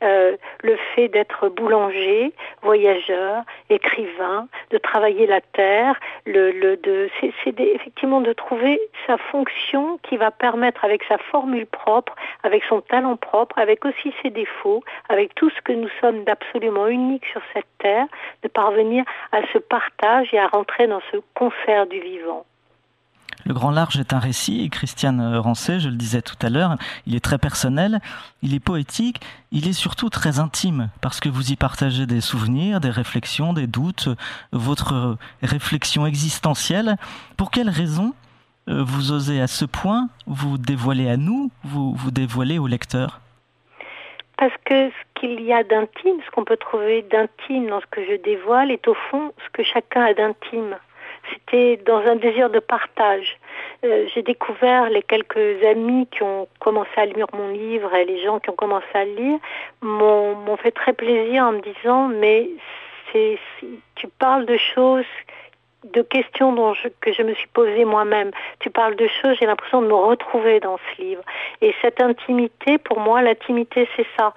euh, 0.01 0.38
le 0.63 0.77
fait 0.96 1.10
d'être 1.10 1.50
boulanger, 1.50 2.31
voyageur, 2.62 3.43
écrivain, 3.69 4.48
de 4.72 4.77
travailler 4.77 5.27
la 5.27 5.41
terre, 5.41 6.00
c'est, 6.25 7.60
effectivement 7.60 8.22
de 8.22 8.31
trouver 8.31 8.79
sa 9.08 9.17
fonction 9.17 10.00
qui 10.03 10.15
va 10.15 10.31
permettre 10.31 10.86
avec 10.86 11.03
sa 11.03 11.17
formule 11.17 11.65
propre, 11.65 12.15
avec 12.43 12.63
son 12.63 12.81
talent 12.81 13.17
propre, 13.17 13.58
avec 13.60 13.84
aussi 13.86 14.13
ses 14.22 14.29
défauts, 14.29 14.84
avec 15.10 15.36
tout 15.36 15.50
ce 15.50 15.62
que 15.62 15.74
nous 15.74 15.89
sommes 16.00 16.24
d'absolument 16.24 16.88
unique 16.88 17.25
sur 17.25 17.41
cette 17.53 17.67
terre, 17.79 18.08
de 18.43 18.48
parvenir 18.48 19.03
à 19.31 19.41
ce 19.51 19.58
partage 19.58 20.34
et 20.34 20.39
à 20.39 20.48
rentrer 20.48 20.88
dans 20.88 21.01
ce 21.12 21.17
concert 21.34 21.88
du 21.88 22.00
vivant. 22.00 22.46
Le 23.46 23.53
Grand 23.53 23.72
Large 23.72 23.98
est 23.98 24.13
un 24.13 24.19
récit, 24.19 24.62
et 24.63 24.69
Christiane 24.69 25.38
Rancet, 25.38 25.79
je 25.79 25.89
le 25.89 25.96
disais 25.96 26.22
tout 26.22 26.36
à 26.41 26.50
l'heure, 26.50 26.75
il 27.05 27.15
est 27.15 27.24
très 27.24 27.38
personnel, 27.38 28.00
il 28.41 28.53
est 28.53 28.60
poétique, 28.60 29.22
il 29.51 29.67
est 29.67 29.74
surtout 29.74 30.10
très 30.10 30.39
intime, 30.39 30.89
parce 31.01 31.19
que 31.19 31.29
vous 31.29 31.51
y 31.51 31.55
partagez 31.55 32.05
des 32.05 32.22
souvenirs, 32.22 32.79
des 32.79 32.89
réflexions, 32.89 33.53
des 33.53 33.67
doutes, 33.67 34.10
votre 34.51 35.17
réflexion 35.41 36.05
existentielle. 36.05 36.98
Pour 37.38 37.50
quelles 37.50 37.69
raisons 37.69 38.13
euh, 38.67 38.84
vous 38.84 39.12
osez 39.12 39.41
à 39.41 39.48
ce 39.48 39.65
point 39.65 40.10
vous 40.27 40.58
dévoiler 40.58 41.10
à 41.10 41.17
nous, 41.17 41.50
vous, 41.63 41.93
vous 41.93 42.12
dévoiler 42.12 42.60
au 42.60 42.67
lecteur? 42.67 43.22
Parce 44.38 44.53
que 44.65 44.89
ce 44.89 45.19
qu'il 45.19 45.41
y 45.41 45.51
a 45.51 45.63
d'intime, 45.63 46.17
ce 46.25 46.31
qu'on 46.31 46.46
peut 46.46 46.58
trouver 46.58 47.05
d'intime 47.12 47.67
dans 47.67 47.81
ce 47.81 47.88
que 47.88 48.05
je 48.05 48.22
dévoile, 48.22 48.72
est 48.72 48.88
au 48.88 48.96
fond 49.10 49.34
ce 49.43 49.50
que 49.51 49.63
chacun 49.63 50.03
a 50.03 50.13
d'intime 50.13 50.77
c'était 51.29 51.77
dans 51.86 52.00
un 52.00 52.15
désir 52.15 52.50
de 52.50 52.59
partage. 52.59 53.38
Euh, 53.83 54.07
j'ai 54.13 54.21
découvert 54.21 54.89
les 54.89 55.01
quelques 55.01 55.63
amis 55.63 56.07
qui 56.12 56.24
ont 56.24 56.48
commencé 56.59 56.91
à 56.98 57.05
lire 57.05 57.27
mon 57.33 57.50
livre 57.50 57.93
et 57.93 58.05
les 58.05 58.24
gens 58.24 58.39
qui 58.39 58.50
ont 58.50 58.55
commencé 58.55 58.88
à 58.93 59.05
le 59.05 59.13
lire 59.15 59.39
m'ont 59.81 60.57
fait 60.57 60.71
très 60.71 60.93
plaisir 60.93 61.43
en 61.43 61.53
me 61.53 61.62
disant 61.62 62.07
mais 62.07 62.50
c'est 63.12 63.38
tu 63.95 64.07
parles 64.07 64.45
de 64.45 64.57
choses 64.57 65.05
de 65.83 66.01
questions 66.01 66.53
dont 66.53 66.74
que 67.01 67.13
je 67.13 67.24
me 67.24 67.33
suis 67.33 67.48
posée 67.48 67.86
moi-même. 67.86 68.31
Tu 68.59 68.69
parles 68.69 68.95
de 68.95 69.07
choses, 69.07 69.38
j'ai 69.39 69.45
l'impression 69.45 69.81
de 69.81 69.88
me 69.88 69.93
retrouver 69.93 70.59
dans 70.59 70.77
ce 70.77 71.01
livre. 71.01 71.24
Et 71.62 71.74
cette 71.81 72.01
intimité, 72.01 72.77
pour 72.77 73.00
moi, 73.00 73.21
l'intimité, 73.21 73.88
c'est 73.95 74.07
ça. 74.17 74.33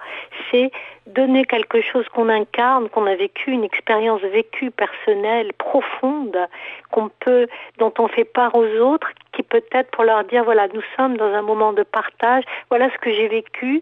C'est 0.49 0.71
donner 1.07 1.43
quelque 1.43 1.81
chose 1.81 2.07
qu'on 2.09 2.29
incarne, 2.29 2.87
qu'on 2.89 3.05
a 3.05 3.15
vécu, 3.15 3.51
une 3.51 3.65
expérience 3.65 4.21
vécue, 4.21 4.71
personnelle, 4.71 5.51
profonde, 5.53 6.37
qu'on 6.91 7.09
peut, 7.19 7.47
dont 7.77 7.93
on 7.99 8.07
fait 8.07 8.23
part 8.23 8.55
aux 8.55 8.67
autres, 8.77 9.09
qui 9.33 9.43
peut 9.43 9.63
être 9.73 9.91
pour 9.91 10.05
leur 10.05 10.23
dire, 10.23 10.43
voilà, 10.45 10.67
nous 10.73 10.83
sommes 10.95 11.17
dans 11.17 11.33
un 11.33 11.41
moment 11.41 11.73
de 11.73 11.83
partage, 11.83 12.43
voilà 12.69 12.89
ce 12.89 12.97
que 12.99 13.11
j'ai 13.11 13.27
vécu, 13.27 13.81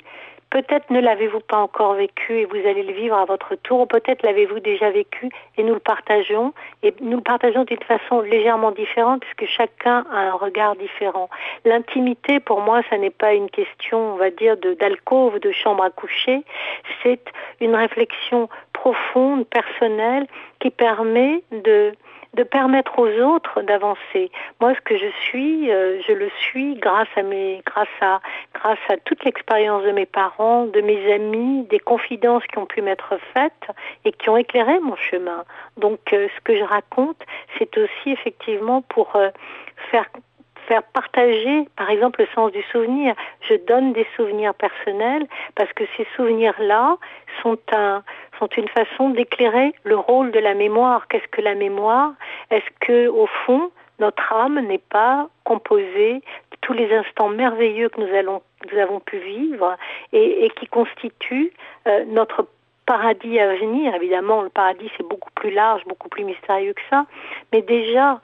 Peut-être 0.51 0.89
ne 0.89 0.99
l'avez-vous 0.99 1.39
pas 1.39 1.57
encore 1.57 1.93
vécu 1.93 2.39
et 2.39 2.45
vous 2.45 2.57
allez 2.57 2.83
le 2.83 2.93
vivre 2.93 3.15
à 3.15 3.23
votre 3.23 3.55
tour, 3.55 3.81
ou 3.81 3.85
peut-être 3.85 4.21
l'avez-vous 4.23 4.59
déjà 4.59 4.91
vécu 4.91 5.29
et 5.57 5.63
nous 5.63 5.73
le 5.73 5.79
partageons. 5.79 6.53
Et 6.83 6.93
nous 6.99 7.17
le 7.17 7.23
partageons 7.23 7.63
d'une 7.63 7.81
façon 7.83 8.21
légèrement 8.21 8.71
différente 8.71 9.21
puisque 9.21 9.51
chacun 9.51 10.05
a 10.11 10.19
un 10.19 10.33
regard 10.33 10.75
différent. 10.75 11.29
L'intimité, 11.63 12.39
pour 12.41 12.59
moi, 12.61 12.81
ça 12.89 12.97
n'est 12.97 13.09
pas 13.09 13.33
une 13.33 13.49
question, 13.49 14.13
on 14.13 14.17
va 14.17 14.29
dire, 14.29 14.57
d'alcôve, 14.57 15.39
de 15.39 15.51
chambre 15.51 15.83
à 15.85 15.89
coucher. 15.89 16.43
C'est 17.01 17.23
une 17.61 17.75
réflexion 17.75 18.49
profonde, 18.73 19.47
personnelle, 19.47 20.27
qui 20.59 20.69
permet 20.69 21.43
de 21.51 21.93
de 22.33 22.43
permettre 22.43 22.97
aux 22.97 23.11
autres 23.21 23.61
d'avancer. 23.61 24.31
Moi, 24.59 24.73
ce 24.73 24.81
que 24.81 24.97
je 24.97 25.11
suis, 25.25 25.71
euh, 25.71 26.01
je 26.07 26.13
le 26.13 26.29
suis 26.29 26.75
grâce 26.75 27.07
à 27.15 27.23
mes, 27.23 27.61
grâce 27.65 27.87
à, 27.99 28.21
grâce 28.53 28.79
à 28.89 28.97
toute 28.97 29.23
l'expérience 29.25 29.83
de 29.83 29.91
mes 29.91 30.05
parents, 30.05 30.65
de 30.65 30.81
mes 30.81 31.13
amis, 31.13 31.63
des 31.69 31.79
confidences 31.79 32.45
qui 32.47 32.57
ont 32.57 32.65
pu 32.65 32.81
m'être 32.81 33.17
faites 33.33 33.67
et 34.05 34.11
qui 34.11 34.29
ont 34.29 34.37
éclairé 34.37 34.79
mon 34.79 34.95
chemin. 34.95 35.43
Donc, 35.77 35.99
euh, 36.13 36.27
ce 36.35 36.41
que 36.41 36.55
je 36.55 36.63
raconte, 36.63 37.21
c'est 37.57 37.77
aussi 37.77 38.11
effectivement 38.11 38.81
pour 38.81 39.15
euh, 39.15 39.29
faire 39.91 40.05
partager, 40.79 41.67
par 41.75 41.89
exemple, 41.89 42.21
le 42.21 42.27
sens 42.33 42.51
du 42.53 42.63
souvenir. 42.71 43.13
Je 43.49 43.55
donne 43.55 43.91
des 43.91 44.07
souvenirs 44.15 44.53
personnels 44.53 45.27
parce 45.55 45.71
que 45.73 45.83
ces 45.97 46.07
souvenirs-là 46.15 46.97
sont 47.41 47.57
un, 47.73 48.03
sont 48.39 48.47
une 48.55 48.69
façon 48.69 49.09
d'éclairer 49.09 49.73
le 49.83 49.97
rôle 49.97 50.31
de 50.31 50.39
la 50.39 50.53
mémoire. 50.53 51.07
Qu'est-ce 51.09 51.27
que 51.27 51.41
la 51.41 51.55
mémoire? 51.55 52.13
Est-ce 52.49 52.69
que, 52.79 53.07
au 53.09 53.27
fond, 53.45 53.71
notre 53.99 54.31
âme 54.31 54.59
n'est 54.61 54.77
pas 54.77 55.27
composée 55.43 56.15
de 56.15 56.57
tous 56.61 56.73
les 56.73 56.93
instants 56.93 57.29
merveilleux 57.29 57.89
que 57.89 57.99
nous, 57.99 58.15
allons, 58.15 58.41
nous 58.71 58.79
avons 58.79 58.99
pu 58.99 59.17
vivre 59.17 59.75
et, 60.13 60.45
et 60.45 60.49
qui 60.51 60.67
constituent 60.67 61.51
euh, 61.87 62.05
notre 62.07 62.47
paradis 62.91 63.39
à 63.39 63.55
venir. 63.55 63.95
Évidemment, 63.95 64.41
le 64.41 64.49
paradis, 64.49 64.89
c'est 64.97 65.07
beaucoup 65.07 65.31
plus 65.33 65.51
large, 65.51 65.81
beaucoup 65.87 66.09
plus 66.09 66.25
mystérieux 66.25 66.73
que 66.73 66.81
ça. 66.89 67.05
Mais 67.53 67.61
déjà, 67.61 68.19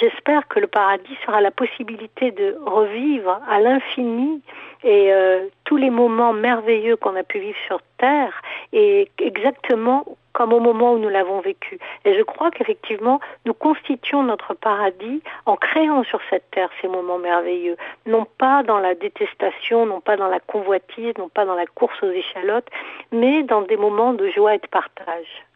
j'espère 0.00 0.48
que 0.48 0.58
le 0.58 0.66
paradis 0.66 1.16
sera 1.24 1.40
la 1.40 1.52
possibilité 1.52 2.32
de 2.32 2.56
revivre 2.66 3.40
à 3.48 3.60
l'infini 3.60 4.42
et 4.82 5.12
euh, 5.12 5.46
tous 5.64 5.76
les 5.76 5.90
moments 5.90 6.32
merveilleux 6.32 6.96
qu'on 6.96 7.14
a 7.14 7.22
pu 7.22 7.38
vivre 7.38 7.58
sur 7.68 7.78
Terre 7.98 8.42
et 8.72 9.08
exactement 9.18 10.04
comme 10.36 10.52
au 10.52 10.60
moment 10.60 10.92
où 10.92 10.98
nous 10.98 11.08
l'avons 11.08 11.40
vécu. 11.40 11.78
Et 12.04 12.14
je 12.14 12.22
crois 12.22 12.50
qu'effectivement, 12.50 13.20
nous 13.46 13.54
constituons 13.54 14.22
notre 14.22 14.52
paradis 14.52 15.22
en 15.46 15.56
créant 15.56 16.04
sur 16.04 16.20
cette 16.28 16.50
terre 16.50 16.68
ces 16.82 16.88
moments 16.88 17.16
merveilleux, 17.16 17.78
non 18.04 18.26
pas 18.36 18.62
dans 18.62 18.78
la 18.78 18.94
détestation, 18.94 19.86
non 19.86 20.02
pas 20.02 20.18
dans 20.18 20.28
la 20.28 20.38
convoitise, 20.40 21.14
non 21.16 21.30
pas 21.30 21.46
dans 21.46 21.54
la 21.54 21.64
course 21.64 22.02
aux 22.02 22.10
échalotes, 22.10 22.68
mais 23.12 23.44
dans 23.44 23.62
des 23.62 23.78
moments 23.78 24.12
de 24.12 24.28
joie 24.28 24.54
et 24.54 24.58
de 24.58 24.66
partage. 24.66 25.46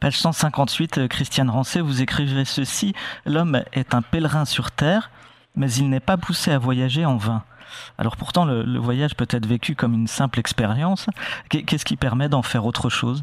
Page 0.00 0.18
158, 0.18 0.98
euh, 0.98 1.06
Christiane 1.06 1.48
Rancet, 1.48 1.80
vous 1.80 2.02
écrivez 2.02 2.44
ceci 2.44 2.94
L'homme 3.26 3.62
est 3.72 3.94
un 3.94 4.02
pèlerin 4.02 4.44
sur 4.44 4.72
terre, 4.72 5.12
mais 5.54 5.70
il 5.70 5.88
n'est 5.88 6.00
pas 6.00 6.16
poussé 6.16 6.50
à 6.50 6.58
voyager 6.58 7.04
en 7.04 7.16
vain. 7.16 7.44
Alors 7.96 8.16
pourtant, 8.16 8.44
le 8.44 8.78
voyage 8.78 9.14
peut 9.14 9.28
être 9.30 9.46
vécu 9.46 9.76
comme 9.76 9.94
une 9.94 10.08
simple 10.08 10.40
expérience. 10.40 11.06
Qu'est-ce 11.48 11.84
qui 11.84 11.96
permet 11.96 12.28
d'en 12.28 12.42
faire 12.42 12.66
autre 12.66 12.88
chose? 12.88 13.22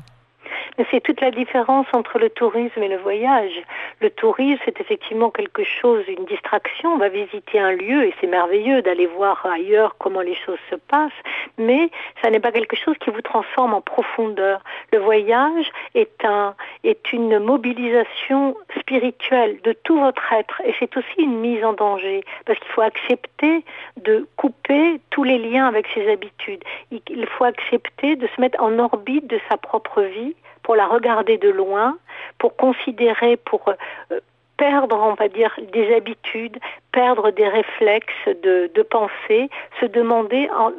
C'est 0.91 1.01
toute 1.01 1.21
la 1.21 1.31
différence 1.31 1.85
entre 1.93 2.17
le 2.17 2.29
tourisme 2.29 2.81
et 2.81 2.87
le 2.87 2.97
voyage. 2.97 3.53
Le 4.01 4.09
tourisme, 4.09 4.59
c'est 4.65 4.79
effectivement 4.81 5.29
quelque 5.29 5.63
chose, 5.63 6.03
une 6.07 6.25
distraction. 6.25 6.93
On 6.93 6.97
va 6.97 7.09
visiter 7.09 7.59
un 7.59 7.71
lieu 7.71 8.05
et 8.05 8.13
c'est 8.19 8.27
merveilleux 8.27 8.81
d'aller 8.81 9.05
voir 9.05 9.45
ailleurs 9.45 9.95
comment 9.99 10.21
les 10.21 10.35
choses 10.35 10.59
se 10.69 10.75
passent, 10.75 11.11
mais 11.57 11.89
ça 12.21 12.29
n'est 12.29 12.39
pas 12.39 12.51
quelque 12.51 12.75
chose 12.75 12.97
qui 12.99 13.11
vous 13.11 13.21
transforme 13.21 13.73
en 13.73 13.81
profondeur. 13.81 14.63
Le 14.91 14.99
voyage 14.99 15.71
est 15.93 16.25
un, 16.25 16.55
est 16.83 17.13
une 17.13 17.39
mobilisation 17.39 18.55
spirituelle 18.79 19.59
de 19.63 19.73
tout 19.73 19.99
votre 19.99 20.33
être 20.33 20.61
et 20.65 20.73
c'est 20.79 20.95
aussi 20.97 21.19
une 21.19 21.39
mise 21.39 21.63
en 21.63 21.73
danger 21.73 22.23
parce 22.45 22.59
qu'il 22.59 22.71
faut 22.71 22.81
accepter 22.81 23.63
de 23.97 24.27
couper 24.37 24.99
tous 25.09 25.23
les 25.23 25.37
liens 25.37 25.67
avec 25.67 25.87
ses 25.93 26.09
habitudes. 26.11 26.63
Il 26.91 27.25
faut 27.27 27.43
accepter 27.43 28.15
de 28.15 28.27
se 28.27 28.41
mettre 28.41 28.61
en 28.61 28.79
orbite 28.79 29.27
de 29.27 29.39
sa 29.49 29.57
propre 29.57 30.01
vie 30.01 30.35
pour 30.63 30.75
la 30.75 30.87
regarder 30.87 31.37
de 31.37 31.49
loin, 31.49 31.97
pour 32.39 32.55
considérer, 32.55 33.37
pour 33.37 33.67
euh, 33.69 34.19
perdre, 34.57 34.97
on 34.97 35.13
va 35.13 35.27
dire, 35.27 35.53
des 35.71 35.93
habitudes, 35.93 36.57
perdre 36.91 37.31
des 37.31 37.47
réflexes 37.47 38.27
de, 38.43 38.71
de 38.73 38.81
pensée, 38.81 39.49
se 39.79 39.85
demander 39.85 40.49
en, 40.57 40.71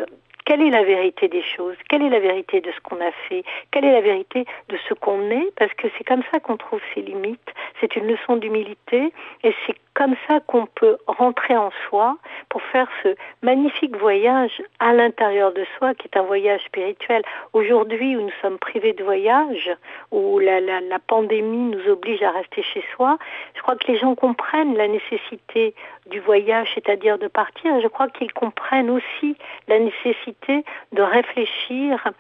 quelle 0.44 0.60
est 0.60 0.70
la 0.70 0.84
vérité 0.84 1.28
des 1.28 1.42
choses 1.42 1.76
Quelle 1.88 2.02
est 2.02 2.10
la 2.10 2.20
vérité 2.20 2.60
de 2.60 2.70
ce 2.70 2.80
qu'on 2.80 3.00
a 3.00 3.10
fait 3.28 3.44
Quelle 3.70 3.84
est 3.86 3.92
la 3.92 4.02
vérité 4.02 4.44
de 4.68 4.76
ce 4.88 4.94
qu'on 4.94 5.30
est 5.30 5.50
Parce 5.56 5.72
que 5.74 5.88
c'est 5.96 6.04
comme 6.04 6.22
ça 6.30 6.38
qu'on 6.38 6.58
trouve 6.58 6.80
ses 6.94 7.00
limites. 7.00 7.50
C'est 7.80 7.96
une 7.96 8.06
leçon 8.06 8.36
d'humilité 8.36 9.12
et 9.42 9.54
c'est 9.66 9.76
comme 9.94 10.14
ça 10.26 10.40
qu'on 10.40 10.66
peut 10.66 10.98
rentrer 11.06 11.56
en 11.56 11.70
soi 11.88 12.16
pour 12.48 12.60
faire 12.62 12.88
ce 13.02 13.14
magnifique 13.42 13.96
voyage 13.96 14.62
à 14.80 14.92
l'intérieur 14.92 15.52
de 15.52 15.64
soi 15.78 15.94
qui 15.94 16.08
est 16.08 16.18
un 16.18 16.22
voyage 16.22 16.62
spirituel. 16.64 17.22
Aujourd'hui 17.52 18.16
où 18.16 18.22
nous 18.22 18.32
sommes 18.42 18.58
privés 18.58 18.92
de 18.92 19.04
voyage, 19.04 19.70
où 20.10 20.38
la, 20.38 20.60
la, 20.60 20.80
la 20.80 20.98
pandémie 20.98 21.76
nous 21.76 21.88
oblige 21.88 22.22
à 22.22 22.32
rester 22.32 22.62
chez 22.62 22.84
soi, 22.94 23.18
je 23.54 23.62
crois 23.62 23.76
que 23.76 23.90
les 23.90 23.98
gens 23.98 24.14
comprennent 24.14 24.76
la 24.76 24.88
nécessité 24.88 25.74
du 26.06 26.20
voyage, 26.20 26.68
c'est-à-dire 26.74 27.18
de 27.18 27.28
partir. 27.28 27.80
Je 27.80 27.88
crois 27.88 28.08
qu'ils 28.08 28.32
comprennent 28.32 28.90
aussi 28.90 29.36
la 29.68 29.78
nécessité 29.78 30.64
de 30.92 31.02
réfléchir 31.02 32.12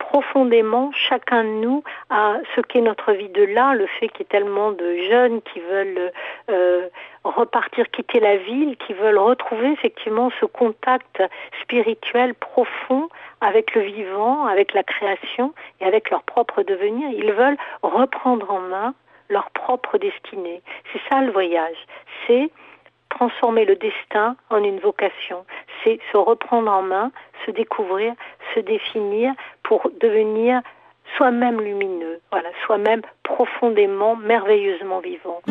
profondément 0.00 0.90
chacun 0.92 1.44
de 1.44 1.60
nous 1.64 1.84
à 2.08 2.38
ce 2.56 2.60
qu'est 2.62 2.80
notre 2.80 3.12
vie 3.12 3.28
de 3.28 3.44
là, 3.44 3.74
le 3.74 3.86
fait 3.86 4.08
qu'il 4.08 4.20
y 4.20 4.22
ait 4.22 4.38
tellement 4.38 4.72
de 4.72 4.96
jeunes 5.08 5.40
qui 5.42 5.60
veulent 5.60 6.10
euh, 6.50 6.88
repartir, 7.22 7.88
quitter 7.90 8.18
la 8.18 8.36
ville, 8.36 8.76
qui 8.78 8.94
veulent 8.94 9.18
retrouver 9.18 9.68
effectivement 9.70 10.30
ce 10.40 10.46
contact 10.46 11.22
spirituel 11.62 12.34
profond 12.34 13.08
avec 13.40 13.74
le 13.74 13.82
vivant, 13.82 14.46
avec 14.46 14.74
la 14.74 14.82
création 14.82 15.54
et 15.80 15.84
avec 15.84 16.10
leur 16.10 16.22
propre 16.24 16.62
devenir. 16.62 17.08
Ils 17.10 17.32
veulent 17.32 17.58
reprendre 17.82 18.50
en 18.50 18.60
main 18.60 18.94
leur 19.28 19.50
propre 19.50 19.98
destinée. 19.98 20.60
C'est 20.92 21.00
ça 21.08 21.20
le 21.20 21.30
voyage. 21.30 21.76
C'est 22.26 22.50
transformer 23.10 23.64
le 23.64 23.76
destin 23.76 24.36
en 24.48 24.62
une 24.64 24.80
vocation. 24.80 25.44
C'est 25.84 25.98
se 26.10 26.16
reprendre 26.16 26.70
en 26.70 26.82
main, 26.82 27.12
se 27.44 27.50
découvrir, 27.50 28.14
se 28.54 28.60
définir 28.60 29.32
pour 29.62 29.90
devenir 30.00 30.62
soi-même 31.16 31.60
lumineux, 31.60 32.20
soi-même 32.64 33.02
profondément, 33.22 34.16
merveilleusement 34.16 35.00
vivant. 35.00 35.42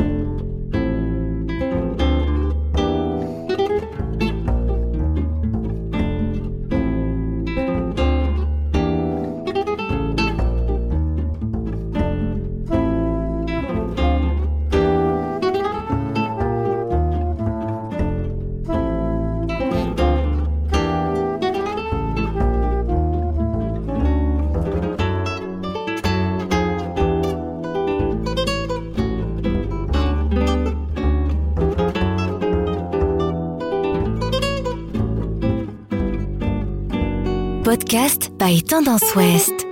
Podcast 37.90 38.30
by 38.38 38.60
Tendance 38.60 39.16
Ouest. 39.16 39.69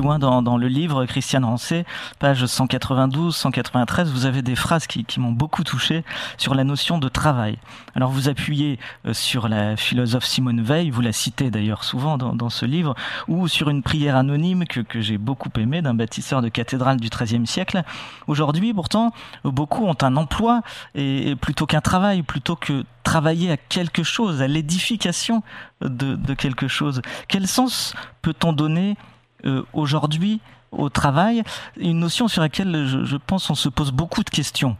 Dans, 0.00 0.56
le 0.56 0.68
livre, 0.68 1.04
Christiane 1.04 1.44
Rancé, 1.44 1.84
page 2.18 2.46
192, 2.46 3.36
193, 3.36 4.10
vous 4.10 4.24
avez 4.24 4.40
des 4.40 4.56
phrases 4.56 4.86
qui, 4.86 5.04
m'ont 5.18 5.32
beaucoup 5.32 5.62
touché 5.62 6.04
sur 6.38 6.54
la 6.54 6.64
notion 6.64 6.98
de 6.98 7.08
travail. 7.08 7.58
Alors 7.94 8.10
vous 8.10 8.28
appuyez 8.28 8.78
euh, 9.06 9.12
sur 9.12 9.48
la 9.48 9.76
philosophe 9.76 10.24
Simone 10.24 10.62
Veil, 10.62 10.90
vous 10.90 11.02
la 11.02 11.12
citez 11.12 11.50
d'ailleurs 11.50 11.84
souvent 11.84 12.16
dans, 12.16 12.48
ce 12.48 12.64
livre, 12.64 12.94
ou 13.28 13.46
sur 13.48 13.68
une 13.68 13.82
prière 13.82 14.16
anonyme 14.16 14.64
que, 14.64 15.00
j'ai 15.00 15.18
beaucoup 15.18 15.50
aimée 15.58 15.82
d'un 15.82 15.94
bâtisseur 15.94 16.40
de 16.40 16.48
cathédrale 16.48 16.98
du 16.98 17.08
XIIIe 17.08 17.46
siècle. 17.46 17.82
Aujourd'hui, 18.26 18.72
pourtant, 18.72 19.12
beaucoup 19.44 19.84
ont 19.84 19.96
un 20.00 20.16
emploi 20.16 20.62
et, 20.94 21.36
plutôt 21.36 21.66
qu'un 21.66 21.80
travail, 21.80 22.22
plutôt 22.22 22.56
que 22.56 22.84
travailler 23.02 23.50
à 23.50 23.56
quelque 23.56 24.02
chose, 24.02 24.40
à 24.40 24.46
l'édification 24.46 25.42
de, 25.80 26.34
quelque 26.34 26.68
chose. 26.68 27.02
Quel 27.28 27.46
sens 27.46 27.94
peut-on 28.22 28.52
donner 28.52 28.96
euh, 29.44 29.62
aujourd'hui 29.72 30.40
au 30.72 30.88
travail, 30.88 31.42
une 31.76 31.98
notion 31.98 32.28
sur 32.28 32.42
laquelle 32.42 32.86
je, 33.04 33.16
pense 33.16 33.50
on 33.50 33.54
se 33.54 33.68
pose 33.68 33.92
beaucoup 33.92 34.22
de 34.22 34.30
questions. 34.30 34.76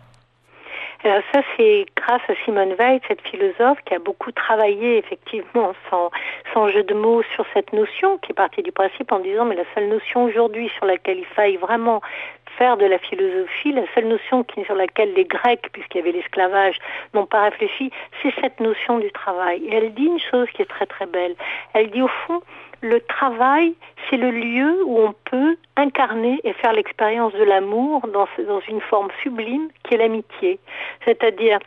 Alors 1.03 1.23
ça, 1.33 1.41
c'est 1.57 1.87
grâce 1.97 2.21
à 2.29 2.35
Simone 2.45 2.75
Weil, 2.79 3.01
cette 3.09 3.23
philosophe, 3.23 3.79
qui 3.87 3.95
a 3.95 3.99
beaucoup 3.99 4.33
travaillé 4.33 4.99
effectivement 4.99 5.73
sans, 5.89 6.11
sans 6.53 6.69
jeu 6.69 6.83
de 6.83 6.93
mots 6.93 7.23
sur 7.35 7.47
cette 7.55 7.73
notion, 7.73 8.19
qui 8.19 8.33
est 8.33 8.35
partie 8.35 8.63
du 8.63 8.71
principe 8.71 9.11
en 9.11 9.19
disant 9.19 9.47
mais 9.47 9.57
la 9.57 9.65
seule 9.75 9.89
notion 9.89 10.25
aujourd'hui 10.25 10.71
sur 10.77 10.85
laquelle 10.85 11.19
il 11.19 11.25
faille 11.25 11.57
vraiment 11.57 12.03
faire 12.59 12.77
de 12.77 12.85
la 12.85 12.99
philosophie, 12.99 13.73
la 13.73 13.87
seule 13.95 14.09
notion 14.09 14.45
sur 14.67 14.75
laquelle 14.75 15.15
les 15.15 15.25
Grecs, 15.25 15.67
puisqu'il 15.73 15.99
y 15.99 16.01
avait 16.03 16.13
l'esclavage, 16.13 16.77
n'ont 17.15 17.25
pas 17.25 17.45
réfléchi, 17.45 17.91
c'est 18.23 18.35
cette 18.41 18.61
notion 18.61 18.99
du 18.99 19.11
travail. 19.13 19.65
Et 19.65 19.75
elle 19.75 19.95
dit 19.95 20.05
une 20.05 20.21
chose 20.21 20.49
qui 20.55 20.61
est 20.61 20.69
très 20.69 20.87
très 20.87 21.07
belle. 21.07 21.35
Elle 21.73 21.91
dit 21.91 22.03
au 22.03 22.09
fond, 22.27 22.43
le 22.83 23.01
travail, 23.01 23.75
c'est 24.09 24.17
le 24.17 24.31
lieu 24.31 24.83
où 24.85 24.99
on 24.99 25.15
peut 25.25 25.57
incarner 25.77 26.41
et 26.45 26.53
faire 26.55 26.73
l'expérience 26.73 27.33
de 27.35 27.45
l'amour 27.45 28.07
dans, 28.09 28.27
une 28.69 28.81
forme 28.81 29.09
sublime 29.23 29.69
qui 29.85 29.95
est 29.95 29.99
l'amitié. 29.99 30.59
C'est-à-dire 31.05 31.59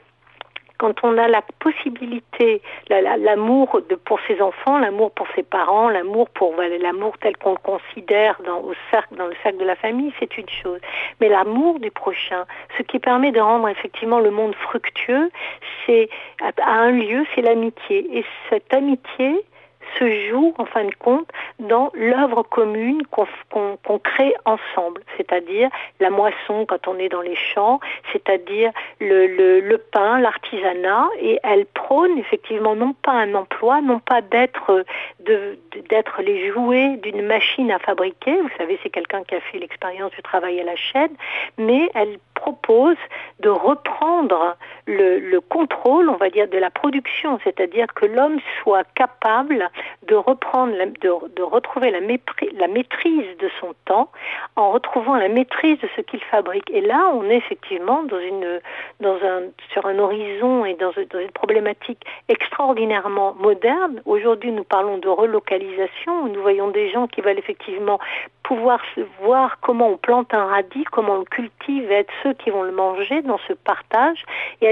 quand 0.80 1.04
on 1.04 1.18
a 1.18 1.28
la 1.30 1.42
possibilité, 1.60 2.62
l'amour 2.90 3.80
pour 4.04 4.20
ses 4.28 4.42
enfants, 4.42 4.80
l'amour 4.80 5.12
pour 5.12 5.28
ses 5.34 5.44
parents, 5.44 5.88
l'amour 5.88 6.28
pour 6.30 6.56
l'amour 6.58 7.14
tel 7.22 7.38
qu'on 7.38 7.52
le 7.52 7.58
considère 7.58 8.42
dans, 8.44 8.60
au 8.60 8.74
cercle, 8.92 9.16
dans 9.16 9.28
le 9.28 9.36
cercle 9.44 9.60
de 9.60 9.66
la 9.66 9.76
famille, 9.76 10.12
c'est 10.20 10.38
une 10.38 10.50
chose. 10.50 10.82
Mais 11.22 11.30
l'amour 11.30 11.80
du 11.80 11.90
prochain, 11.90 12.46
ce 12.78 12.84
qui 12.84 13.00
permet 13.00 13.32
de 13.32 13.40
rendre 13.40 13.70
effectivement 13.70 14.20
le 14.20 14.32
monde 14.32 14.56
fructueux, 14.56 15.32
c'est 15.86 16.10
à 16.42 16.74
un 16.74 16.92
lieu, 16.92 17.26
c'est 17.34 17.42
l'amitié. 17.42 18.18
Et 18.18 18.26
cette 18.50 18.74
amitié, 18.74 19.46
se 19.98 20.30
joue 20.30 20.54
en 20.58 20.66
fin 20.66 20.86
de 20.86 20.96
compte 20.96 21.28
dans 21.60 21.92
l'œuvre 21.94 22.44
commune 22.44 23.02
qu'on 23.08 24.00
crée 24.00 24.34
ensemble, 24.46 25.02
c'est-à-dire 25.18 25.70
la 26.00 26.10
moisson 26.10 26.66
quand 26.68 26.88
on 26.88 26.98
est 26.98 27.10
dans 27.10 27.22
les 27.22 27.36
champs, 27.36 27.80
c'est-à-dire 28.12 28.72
le, 29.00 29.78
pain, 29.92 30.20
l'artisanat, 30.20 31.08
et 31.20 31.40
elle 31.44 31.66
prône 31.66 32.18
effectivement 32.18 32.76
non 32.76 32.94
pas 32.94 33.12
un 33.12 33.34
emploi, 33.36 33.82
non 33.82 34.00
pas 34.00 34.22
d'être 34.22 34.84
les 36.20 36.52
jouets 36.52 36.98
d'une 36.98 37.22
machine 37.26 37.72
à 37.72 37.80
fabriquer, 37.80 38.40
vous 38.42 38.50
savez 38.58 38.80
c'est 38.84 38.90
quelqu'un 38.90 39.24
qui 39.24 39.36
a 39.36 39.42
fait 39.42 39.60
l'expérience 39.60 40.12
du 40.12 40.22
travail 40.22 40.60
à 40.60 40.64
la 40.64 40.76
chaîne, 40.76 41.16
mais 41.58 41.90
elle 41.94 42.18
propose 42.34 42.98
de 43.40 43.50
reprendre 43.50 44.58
le, 44.86 45.20
le, 45.20 45.42
contrôle, 45.42 46.10
on 46.10 46.16
va 46.16 46.30
dire, 46.30 46.48
de 46.48 46.58
la 46.58 46.70
production, 46.70 47.40
c'est-à-dire 47.44 47.88
que 47.94 48.06
l'homme 48.06 48.40
soit 48.62 48.84
capable 48.96 49.70
de 50.08 50.16
reprendre, 50.16 50.74
de, 51.02 51.42
retrouver 51.42 51.92
la, 51.92 52.02
maîtrise 52.02 53.38
de 53.40 53.50
son 53.60 53.74
temps 53.86 54.10
en 54.56 54.72
retrouvant 54.72 55.16
la 55.16 55.30
maîtrise 55.30 55.80
de 55.80 55.90
ce 55.96 56.02
qu'il 56.02 56.22
fabrique. 56.24 56.70
Et 56.72 56.82
là, 56.82 57.12
on 57.14 57.30
est 57.30 57.38
effectivement 57.38 58.04
sur 59.72 59.86
un 59.86 60.00
horizon 60.00 60.66
et 60.66 60.76
dans, 60.76 60.92
une 60.92 61.32
problématique 61.32 62.04
extraordinairement 62.28 63.36
moderne. 63.40 64.02
Aujourd'hui, 64.06 64.52
nous 64.52 64.64
parlons 64.64 64.98
de 64.98 65.08
relocalisation. 65.08 66.28
Nous 66.28 66.42
voyons 66.42 66.70
des 66.70 66.90
gens 66.90 67.08
qui 67.08 67.22
veulent 67.22 67.40
effectivement 67.40 68.00
pouvoir 68.44 68.82
voir 69.22 69.58
comment 69.62 69.90
on 69.90 69.98
plante 69.98 70.34
un 70.34 70.46
radis, 70.46 70.84
comment 70.92 71.14
on 71.14 71.20
le 71.20 71.26
cultive 71.26 71.90
et 71.92 71.96
être 71.96 72.14
ceux 72.22 72.34
qui 72.34 72.50
vont 72.50 72.64
le 72.64 72.72
manger 72.72 73.22
dans 73.22 73.40
ce 73.48 73.54
partage. 73.54 74.24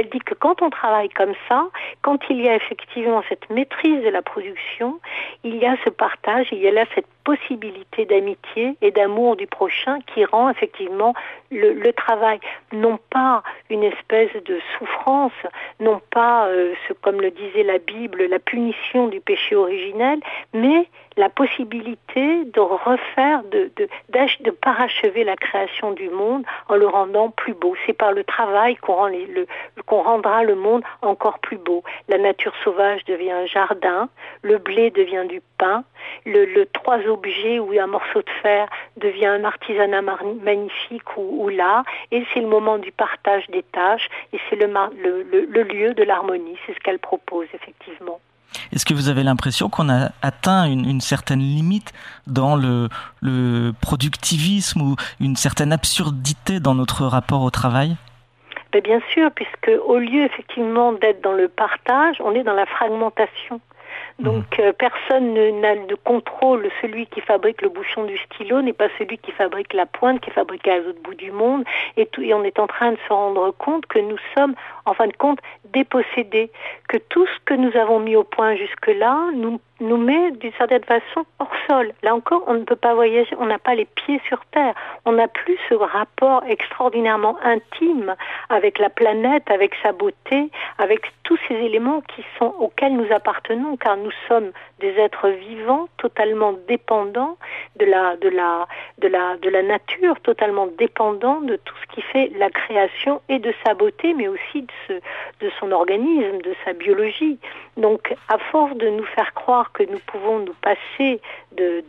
Elle 0.02 0.10
dit 0.10 0.20
que 0.20 0.34
quand 0.34 0.62
on 0.62 0.70
travaille 0.70 1.10
comme 1.10 1.34
ça, 1.48 1.68
quand 2.02 2.20
il 2.30 2.42
y 2.42 2.50
a 2.50 2.56
effectivement 2.56 3.22
cette 3.30 3.50
maîtrise 3.50 4.04
de 4.04 4.10
la 4.10 4.22
production, 4.22 5.00
il 5.44 5.58
y 5.58 5.66
a 5.66 5.76
ce 5.86 5.90
partage, 5.90 6.48
il 6.52 6.58
y 6.58 6.68
a 6.68 6.72
là 6.72 6.86
cette 6.96 7.08
possibilité 7.24 8.06
d'amitié 8.06 8.76
et 8.82 8.92
d'amour 8.92 9.36
du 9.36 9.48
prochain 9.48 10.00
qui 10.14 10.26
rend 10.26 10.50
effectivement 10.50 11.14
le, 11.52 11.92
travail 11.92 12.40
non 12.72 12.98
pas 13.10 13.44
une 13.70 13.84
espèce 13.84 14.32
de 14.46 14.60
souffrance, 14.78 15.34
non 15.80 16.02
pas, 16.12 16.48
euh, 16.48 16.74
ce, 16.88 16.94
comme 16.94 17.20
le 17.22 17.32
disait 17.32 17.64
la 17.64 17.78
Bible, 17.78 18.24
la 18.26 18.40
punition 18.40 19.08
du 19.08 19.20
péché 19.20 19.56
originel, 19.56 20.20
mais 20.54 20.88
la 21.18 21.30
possibilité 21.30 22.46
de 22.46 22.60
refaire, 22.60 23.44
de, 23.44 23.70
parachever 24.62 25.24
la 25.24 25.36
création 25.36 25.92
du 25.92 26.10
monde 26.10 26.44
en 26.70 26.76
le 26.76 26.88
rendant 26.88 27.30
plus 27.30 27.54
beau. 27.54 27.76
C'est 27.86 27.94
par 27.94 28.12
le 28.12 28.24
travail 28.24 28.76
qu'on 28.76 30.02
rendra 30.02 30.44
le 30.44 30.56
monde 30.56 30.84
encore 31.02 31.40
plus 31.40 31.58
beau. 31.58 31.84
La 32.08 32.18
nature 32.18 32.54
sauvage 32.64 33.04
devient 33.06 33.32
un 33.32 33.46
jardin, 33.46 34.10
le 34.42 34.58
blé 34.58 34.92
devient 34.92 35.26
du 35.28 35.42
pain, 35.58 35.84
le, 36.26 36.46
le 36.46 36.66
objets 37.12 37.60
ou 37.60 37.72
un 37.80 37.88
morceau 37.88 38.22
de 38.22 38.32
fer 38.42 38.68
devient 38.98 39.28
un 39.28 39.44
artisanat 39.44 40.02
magnifique 40.42 41.18
ou, 41.18 41.44
ou 41.44 41.50
là, 41.50 41.84
et 42.12 42.26
c'est 42.34 42.42
le 42.42 42.48
moment 42.48 42.78
du 42.78 42.92
partage 42.92 43.46
des 43.48 43.64
tâches, 43.64 44.08
et 44.34 44.40
c'est 44.50 44.56
le, 44.56 44.68
le, 44.68 45.24
le, 45.24 45.46
le 45.46 45.64
lieu 45.64 45.94
de 45.94 46.04
l'harmonie. 46.04 46.58
C'est 46.66 46.74
ce 46.74 46.80
qu'elle 46.80 47.00
propose 47.00 47.48
effectivement. 47.54 48.20
Est-ce 48.74 48.86
que 48.86 48.94
vous 48.94 49.10
avez 49.10 49.24
l'impression 49.24 49.70
qu'on 49.70 49.90
a 49.90 50.10
atteint 50.22 50.66
une, 50.66 50.90
une, 50.90 51.02
certaine 51.02 51.40
limite 51.40 51.94
dans 52.28 52.56
le, 52.56 52.90
le, 53.22 53.72
productivisme 53.82 54.82
ou 54.82 54.96
une 55.20 55.36
certaine 55.36 55.72
absurdité 55.72 56.60
dans 56.60 56.76
notre 56.76 57.06
rapport 57.06 57.44
au 57.44 57.50
travail? 57.50 57.96
Mais 58.74 58.82
Bien 58.82 59.02
sûr, 59.14 59.30
puisque 59.32 59.72
au 59.86 59.98
lieu 59.98 60.24
effectivement 60.24 60.94
d'être 60.94 61.22
dans 61.22 61.34
le 61.34 61.48
partage, 61.48 62.18
on 62.22 62.34
est 62.34 62.44
dans 62.44 62.54
la 62.54 62.66
fragmentation. 62.66 63.60
Donc 64.22 64.58
mmh. 64.58 64.62
euh, 64.62 64.74
personne 64.74 65.34
n'a 65.62 65.76
de 65.76 65.96
contrôle. 65.96 66.70
Celui 66.82 67.08
qui 67.08 67.22
fabrique 67.22 67.62
le 67.62 67.70
bouchon 67.70 68.06
du 68.06 68.18
stylo 68.18 68.62
n'est 68.62 68.74
pas 68.74 68.88
celui 68.98 69.18
qui 69.18 69.32
fabrique 69.32 69.74
la 69.74 69.86
pointe, 69.86 70.22
qui 70.22 70.30
est 70.30 70.34
fabriquée 70.34 70.72
à 70.72 70.78
l'autre 70.80 71.02
bout 71.04 71.16
du 71.16 71.32
monde. 71.32 71.64
Et, 71.98 72.06
tout, 72.06 72.22
et 72.22 72.34
on 72.34 72.44
est 72.44 72.60
en 72.60 72.68
train 72.68 72.92
de 72.92 72.98
se 73.08 73.14
rendre 73.14 73.52
compte 73.58 73.86
que 73.88 74.00
nous 74.00 74.18
sommes, 74.36 74.54
en 74.86 74.94
fin 74.94 75.08
de 75.08 75.16
compte, 75.16 75.40
dépossédés. 75.66 76.52
Que 76.88 76.98
tout 76.98 77.26
ce 77.26 77.40
que 77.46 77.54
nous 77.54 77.76
avons 77.78 78.00
mis 78.00 78.16
au 78.16 78.24
point 78.24 78.56
jusque-là 78.56 79.30
nous 79.34 79.60
nous 79.82 79.98
met 79.98 80.32
d'une 80.32 80.54
certaine 80.54 80.84
façon 80.84 81.26
hors 81.40 81.52
sol. 81.68 81.92
Là 82.04 82.16
encore, 82.16 82.44
on 82.48 82.54
ne 82.54 82.64
peut 82.64 82.76
pas 82.76 82.94
voyager, 82.94 83.36
on 83.40 83.48
n'a 83.48 83.60
pas 83.60 83.76
les 83.76 83.86
pieds 83.86 84.22
sur 84.28 84.46
terre, 84.52 84.74
on 85.06 85.14
n'a 85.14 85.28
plus 85.28 85.58
ce 85.70 85.74
rapport 85.74 86.44
extraordinairement 86.48 87.38
intime 87.44 88.16
avec 88.50 88.80
la 88.80 88.90
planète, 88.90 89.50
avec 89.50 89.74
sa 89.82 89.92
beauté, 89.92 90.50
avec 90.78 91.12
tous 91.24 91.38
ces 91.48 91.56
éléments 91.56 92.02
auxquels 92.60 92.96
nous 92.96 93.12
appartenons, 93.12 93.76
car 93.78 93.98
nous 93.98 94.12
sommes 94.28 94.52
des 94.80 94.94
êtres 94.98 95.30
vivants, 95.30 95.88
totalement 95.98 96.54
dépendants 96.68 97.38
de 97.78 97.86
la 97.86 98.16
de 98.18 98.30
la 98.30 98.68
de 99.00 99.10
de 99.42 99.68
nature, 99.68 100.20
totalement 100.22 100.68
dépendants 100.78 101.42
de 101.42 101.56
tout 101.56 101.76
ce 101.82 101.96
qui 101.96 102.02
fait 102.02 102.32
la 102.38 102.50
création 102.50 103.22
et 103.30 103.40
de 103.40 103.54
sa 103.66 103.74
beauté, 103.74 104.14
mais 104.14 104.28
aussi 104.28 104.66
de 104.90 105.50
son 105.60 105.72
organisme, 105.72 106.42
de 106.42 106.54
sa 106.64 106.74
biologie. 106.74 107.40
Donc, 107.78 108.14
à 108.28 108.38
force 108.38 108.76
de 108.76 108.90
nous 108.90 109.06
faire 109.06 109.34
croire 109.34 109.72
que 109.72 109.84
nous 109.84 110.00
pouvons 110.08 110.40
nous 110.40 110.56
passer 110.62 111.22
de, 111.54 111.84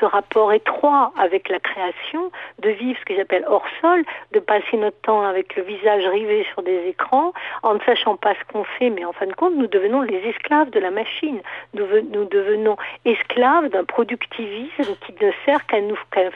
ce 0.00 0.04
rapport 0.04 0.52
étroit 0.52 1.12
avec 1.18 1.48
la 1.48 1.60
création, 1.60 2.30
de 2.60 2.70
vivre 2.70 2.98
ce 3.00 3.04
que 3.04 3.16
j'appelle 3.16 3.44
hors 3.48 3.64
sol, 3.80 4.04
de 4.32 4.40
passer 4.40 4.76
notre 4.76 5.00
temps 5.00 5.22
avec 5.22 5.56
le 5.56 5.62
visage 5.62 6.04
rivé 6.06 6.46
sur 6.52 6.62
des 6.62 6.86
écrans, 6.88 7.32
en 7.62 7.74
ne 7.74 7.80
sachant 7.80 8.16
pas 8.16 8.34
ce 8.34 8.52
qu'on 8.52 8.64
fait, 8.64 8.90
mais 8.90 9.04
en 9.04 9.12
fin 9.12 9.26
de 9.26 9.32
compte, 9.32 9.54
nous 9.54 9.66
devenons 9.66 10.02
les 10.02 10.18
esclaves 10.28 10.70
de 10.70 10.80
la 10.80 10.90
machine. 10.90 11.40
Nous, 11.74 11.84
devenons 12.26 12.76
esclaves 13.04 13.68
d'un 13.70 13.84
productivisme 13.84 14.94
qui 15.06 15.14
ne 15.24 15.30
sert 15.44 15.66
qu'à 15.66 15.78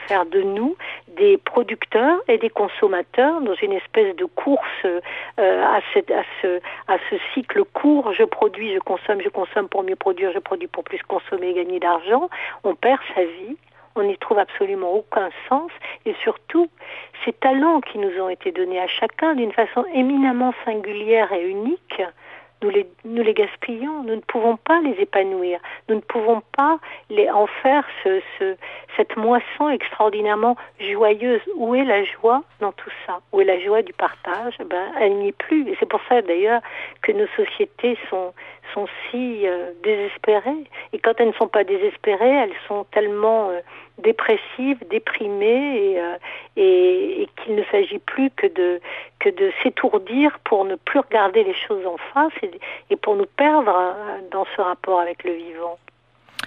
faire 0.07 0.25
de 0.25 0.41
nous 0.41 0.75
des 1.07 1.37
producteurs 1.37 2.19
et 2.27 2.37
des 2.37 2.49
consommateurs 2.49 3.41
dans 3.41 3.55
une 3.55 3.73
espèce 3.73 4.15
de 4.15 4.25
course 4.25 4.85
euh, 4.85 5.01
à 5.37 5.79
ce 5.93 7.15
cycle 7.33 7.63
court, 7.65 8.13
je 8.13 8.23
produis, 8.23 8.62
je 8.71 8.79
consomme, 8.79 9.21
je 9.21 9.29
consomme 9.29 9.67
pour 9.67 9.83
mieux 9.83 9.95
produire, 9.95 10.31
je 10.31 10.39
produis 10.39 10.67
pour 10.67 10.83
plus 10.83 11.01
consommer 11.03 11.49
et 11.49 11.53
gagner 11.53 11.79
d'argent, 11.79 12.29
on 12.63 12.75
perd 12.75 12.99
sa 13.15 13.23
vie, 13.23 13.57
on 13.95 14.03
n'y 14.03 14.17
trouve 14.17 14.39
absolument 14.39 14.91
aucun 14.93 15.29
sens 15.49 15.71
et 16.05 16.13
surtout 16.23 16.69
ces 17.25 17.33
talents 17.33 17.81
qui 17.81 17.97
nous 17.99 18.21
ont 18.21 18.29
été 18.29 18.51
donnés 18.51 18.79
à 18.79 18.87
chacun 18.87 19.35
d'une 19.35 19.51
façon 19.51 19.85
éminemment 19.93 20.53
singulière 20.65 21.31
et 21.31 21.47
unique, 21.47 22.01
nous 22.63 22.69
les, 22.69 22.87
nous 23.03 23.21
les 23.21 23.33
gaspillons, 23.33 24.03
nous 24.03 24.15
ne 24.15 24.21
pouvons 24.21 24.55
pas 24.55 24.79
les 24.81 24.93
épanouir, 25.01 25.59
nous 25.89 25.95
ne 25.95 26.01
pouvons 26.01 26.41
pas 26.55 26.79
les, 27.09 27.29
en 27.29 27.45
faire 27.45 27.85
ce, 28.03 28.21
ce, 28.39 28.55
cette 28.95 29.17
moisson 29.17 29.69
extraordinairement 29.69 30.55
joyeuse. 30.79 31.41
Où 31.55 31.75
est 31.75 31.83
la 31.83 32.03
joie 32.05 32.43
dans 32.61 32.71
tout 32.71 32.89
ça? 33.05 33.19
Où 33.31 33.41
est 33.41 33.45
la 33.45 33.59
joie 33.59 33.81
du 33.81 33.93
partage? 33.93 34.57
Ben, 34.69 34.93
Elle 34.99 35.17
n'y 35.17 35.29
est 35.29 35.37
plus. 35.37 35.69
Et 35.69 35.75
c'est 35.79 35.89
pour 35.89 36.01
ça 36.07 36.21
d'ailleurs 36.21 36.61
que 37.01 37.11
nos 37.11 37.27
sociétés 37.35 37.97
sont, 38.09 38.33
sont 38.73 38.87
si 39.09 39.47
euh, 39.47 39.71
désespérées. 39.83 40.63
Et 40.93 40.99
quand 40.99 41.13
elles 41.17 41.27
ne 41.27 41.33
sont 41.33 41.47
pas 41.47 41.63
désespérées, 41.63 42.29
elles 42.29 42.55
sont 42.67 42.85
tellement 42.91 43.49
euh, 43.49 43.59
dépressives, 44.01 44.77
déprimées, 44.89 45.93
et, 45.93 45.99
euh, 45.99 46.15
et, 46.55 47.29
qu'il 47.43 47.55
ne 47.55 47.63
s'agit 47.71 47.99
plus 47.99 48.29
que 48.31 48.47
de, 48.47 48.81
que 49.19 49.29
de 49.29 49.51
s'étourdir 49.61 50.39
pour 50.43 50.65
ne 50.65 50.75
plus 50.75 50.99
regarder 50.99 51.43
les 51.43 51.55
choses 51.55 51.85
en 51.85 51.97
face 52.13 52.33
et, 52.89 52.95
pour 52.95 53.15
nous 53.15 53.27
perdre 53.37 53.73
dans 54.31 54.45
ce 54.55 54.61
rapport 54.61 54.99
avec 54.99 55.23
le 55.23 55.33
vivant. 55.33 55.77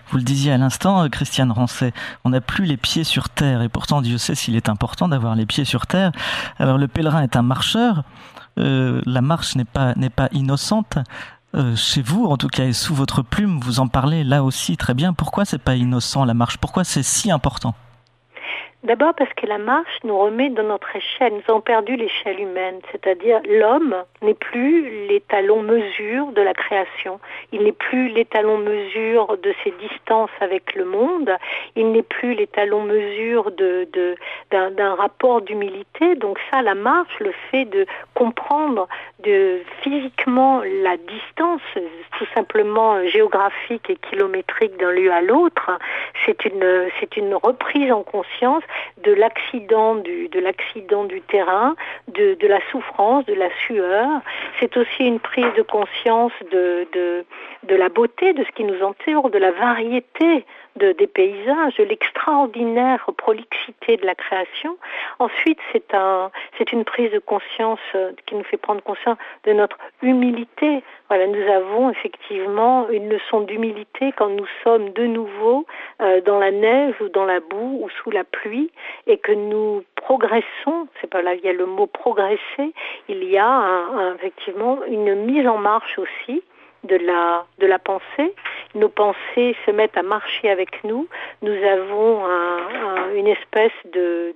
Vous 0.08 0.18
le 0.18 0.24
disiez 0.24 0.52
à 0.52 0.58
l'instant, 0.58 1.08
Christiane 1.10 1.50
Rancet, 1.50 1.92
on 2.24 2.30
n'a 2.30 2.40
plus 2.40 2.64
les 2.64 2.76
pieds 2.76 3.04
sur 3.04 3.28
terre, 3.28 3.62
et 3.62 3.68
pourtant 3.68 4.00
Dieu 4.00 4.18
sait 4.18 4.34
s'il 4.34 4.56
est 4.56 4.68
important 4.68 5.08
d'avoir 5.08 5.34
les 5.34 5.46
pieds 5.46 5.64
sur 5.64 5.86
terre. 5.86 6.12
Alors 6.58 6.78
le 6.78 6.88
pèlerin 6.88 7.22
est 7.22 7.36
un 7.36 7.42
marcheur, 7.42 8.02
la 8.56 9.20
marche 9.20 9.56
n'est 9.56 9.64
pas, 9.64 9.94
n'est 9.96 10.10
pas 10.10 10.28
innocente. 10.32 10.98
Euh, 11.56 11.74
chez 11.74 12.02
vous, 12.02 12.26
en 12.26 12.36
tout 12.36 12.48
cas, 12.48 12.66
et 12.66 12.74
sous 12.74 12.94
votre 12.94 13.22
plume, 13.22 13.58
vous 13.60 13.80
en 13.80 13.88
parlez 13.88 14.24
là 14.24 14.44
aussi 14.44 14.76
très 14.76 14.92
bien. 14.92 15.14
Pourquoi 15.14 15.46
c'est 15.46 15.58
pas 15.58 15.74
innocent 15.74 16.24
la 16.24 16.34
marche? 16.34 16.58
Pourquoi 16.58 16.84
c'est 16.84 17.02
si 17.02 17.30
important? 17.30 17.74
D'abord 18.86 19.14
parce 19.14 19.32
que 19.34 19.46
la 19.46 19.58
marche 19.58 19.98
nous 20.04 20.16
remet 20.16 20.48
dans 20.48 20.62
notre 20.62 20.94
échelle. 20.94 21.32
Nous 21.32 21.42
avons 21.48 21.60
perdu 21.60 21.96
l'échelle 21.96 22.38
humaine, 22.38 22.78
c'est-à-dire 22.92 23.40
l'homme 23.48 23.96
n'est 24.22 24.34
plus 24.34 25.08
l'étalon 25.08 25.60
mesure 25.60 26.26
de 26.28 26.40
la 26.40 26.54
création. 26.54 27.18
Il 27.50 27.64
n'est 27.64 27.72
plus 27.72 28.10
l'étalon 28.10 28.58
mesure 28.58 29.38
de 29.38 29.52
ses 29.64 29.72
distances 29.72 30.30
avec 30.40 30.76
le 30.76 30.84
monde. 30.84 31.32
Il 31.74 31.90
n'est 31.90 32.04
plus 32.04 32.34
l'étalon 32.34 32.84
mesure 32.84 33.50
de, 33.50 33.88
de, 33.92 34.14
d'un, 34.52 34.94
rapport 34.94 35.40
d'humilité. 35.40 36.14
Donc 36.14 36.38
ça, 36.52 36.62
la 36.62 36.76
marche, 36.76 37.18
le 37.18 37.32
fait 37.50 37.64
de 37.64 37.86
comprendre 38.14 38.86
de 39.24 39.62
physiquement 39.82 40.62
la 40.84 40.96
distance, 40.96 41.62
tout 42.18 42.26
simplement 42.36 43.04
géographique 43.08 43.90
et 43.90 43.96
kilométrique 43.96 44.76
d'un 44.76 44.92
lieu 44.92 45.12
à 45.12 45.22
l'autre, 45.22 45.72
c'est 46.24 46.46
une 47.16 47.34
reprise 47.34 47.90
en 47.90 48.04
conscience 48.04 48.62
de 49.02 49.12
l'accident 49.12 49.96
du, 49.96 50.28
terrain, 51.28 51.74
de, 52.08 52.46
la 52.46 52.60
souffrance, 52.70 53.24
de 53.26 53.34
la 53.34 53.48
sueur. 53.66 54.08
C'est 54.60 54.76
aussi 54.76 55.04
une 55.04 55.20
prise 55.20 55.52
de 55.56 55.62
conscience 55.62 56.32
de, 56.50 56.86
de, 56.92 57.24
de 57.64 57.76
la 57.76 57.88
beauté 57.88 58.32
de 58.32 58.44
ce 58.44 58.50
qui 58.52 58.64
nous 58.64 58.82
entoure, 58.82 59.30
de 59.30 59.38
la 59.38 59.52
variété 59.52 60.44
de, 60.76 60.92
des 60.92 61.06
paysages, 61.06 61.74
de 61.76 61.84
l'extraordinaire 61.84 63.04
prolixité 63.16 63.96
de 63.96 64.06
la 64.06 64.14
création. 64.14 64.76
Ensuite, 65.18 65.58
c'est 65.72 65.94
un, 65.94 66.30
c'est 66.58 66.72
une 66.72 66.84
prise 66.84 67.10
de 67.10 67.18
conscience 67.18 67.80
euh, 67.94 68.12
qui 68.26 68.34
nous 68.34 68.44
fait 68.44 68.56
prendre 68.56 68.82
conscience 68.82 69.18
de 69.44 69.52
notre 69.52 69.78
humilité. 70.02 70.82
Voilà, 71.08 71.26
nous 71.26 71.52
avons 71.52 71.90
effectivement 71.90 72.88
une 72.90 73.08
leçon 73.08 73.40
d'humilité 73.40 74.12
quand 74.16 74.28
nous 74.28 74.46
sommes 74.62 74.90
de 74.90 75.06
nouveau 75.06 75.66
euh, 76.00 76.20
dans 76.20 76.38
la 76.38 76.50
neige 76.50 76.94
ou 77.00 77.08
dans 77.08 77.24
la 77.24 77.40
boue 77.40 77.80
ou 77.82 77.88
sous 78.02 78.10
la 78.10 78.24
pluie 78.24 78.70
et 79.06 79.18
que 79.18 79.32
nous 79.32 79.84
progressons. 79.96 80.88
C'est 81.00 81.10
pas 81.10 81.22
là, 81.22 81.34
il 81.34 81.40
y 81.40 81.48
a 81.48 81.52
le 81.52 81.66
mot 81.66 81.86
progresser. 81.86 82.72
Il 83.08 83.24
y 83.24 83.38
a 83.38 84.14
effectivement 84.16 84.78
une 84.86 85.14
mise 85.14 85.46
en 85.46 85.58
marche 85.58 85.98
aussi 85.98 86.42
de 86.84 86.96
la, 86.96 87.44
de 87.58 87.66
la 87.66 87.78
pensée. 87.78 88.34
Nos 88.76 88.88
pensées 88.88 89.56
se 89.64 89.70
mettent 89.70 89.96
à 89.96 90.02
marcher 90.02 90.48
avec 90.50 90.84
nous. 90.84 91.08
Nous 91.42 91.52
avons 91.52 92.24
un, 92.24 92.58
un, 92.58 93.14
une 93.14 93.26
espèce 93.26 93.72
de 93.92 94.34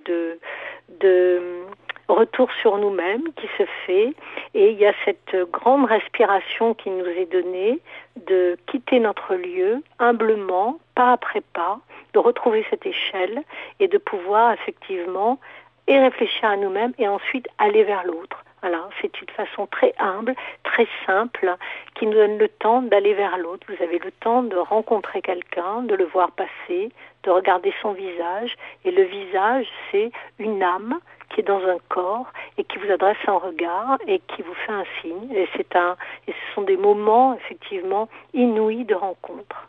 retour 2.11 2.51
sur 2.61 2.77
nous-mêmes 2.79 3.33
qui 3.37 3.47
se 3.59 3.65
fait 3.87 4.15
et 4.55 4.71
il 4.71 4.79
y 4.79 4.87
a 4.87 4.93
cette 5.05 5.37
grande 5.51 5.87
respiration 5.87 6.75
qui 6.75 6.91
nous 6.91 7.07
est 7.07 7.31
donnée 7.31 7.79
de 8.27 8.57
quitter 8.67 9.01
notre 9.01 9.35
lieu 9.35 9.83
humblement, 9.99 10.79
pas 10.95 11.13
après 11.13 11.43
pas, 11.53 11.79
de 12.13 12.19
retrouver 12.19 12.65
cette 12.71 12.85
échelle 12.85 13.43
et 13.79 13.89
de 13.89 13.99
pouvoir 13.99 14.53
effectivement 14.53 15.39
et 15.87 15.99
réfléchir 15.99 16.49
à 16.49 16.57
nous-mêmes 16.57 16.93
et 16.99 17.09
ensuite 17.09 17.49
aller 17.59 17.85
vers 17.85 18.05
l'autre. 18.05 18.45
Voilà, 18.63 18.89
c'est 19.01 19.21
une 19.21 19.29
façon 19.31 19.67
très 19.67 19.95
humble, 19.99 20.35
très 20.65 20.87
simple, 21.07 21.57
qui 21.95 22.07
nous 22.07 22.13
donne 22.13 22.37
le 22.37 22.49
temps 22.49 22.83
d'aller 22.83 23.15
vers 23.15 23.39
l'autre. 23.39 23.67
Vous 23.69 23.83
avez 23.83 23.99
le 23.99 24.11
temps 24.11 24.43
de 24.43 24.57
rencontrer 24.57 25.23
quelqu'un, 25.23 25.83
de 25.83 25.95
le 25.95 26.05
voir 26.05 26.31
passer, 26.33 26.91
de 27.23 27.31
regarder 27.31 27.73
son 27.81 27.93
visage. 27.93 28.57
Et 28.85 28.91
le 28.91 29.05
visage, 29.05 29.67
c'est 29.91 30.11
une 30.39 30.63
âme 30.63 30.99
qui 31.31 31.41
est 31.41 31.45
dans 31.45 31.65
un 31.65 31.79
corps 31.89 32.31
et 32.59 32.65
qui 32.65 32.79
vous 32.79 32.91
adresse 32.91 33.17
un 33.27 33.39
regard 33.39 33.99
et 34.07 34.19
qui 34.19 34.43
vous 34.43 34.55
fait 34.67 34.73
un 34.73 34.85
signe. 35.01 35.33
Et 35.35 35.49
c'est 35.57 35.75
un, 35.77 35.97
et 36.27 36.33
ce 36.33 36.55
sont 36.55 36.63
des 36.63 36.77
moments 36.77 37.35
effectivement 37.35 38.09
inouïs 38.35 38.85
de 38.85 38.95
rencontre. 38.95 39.69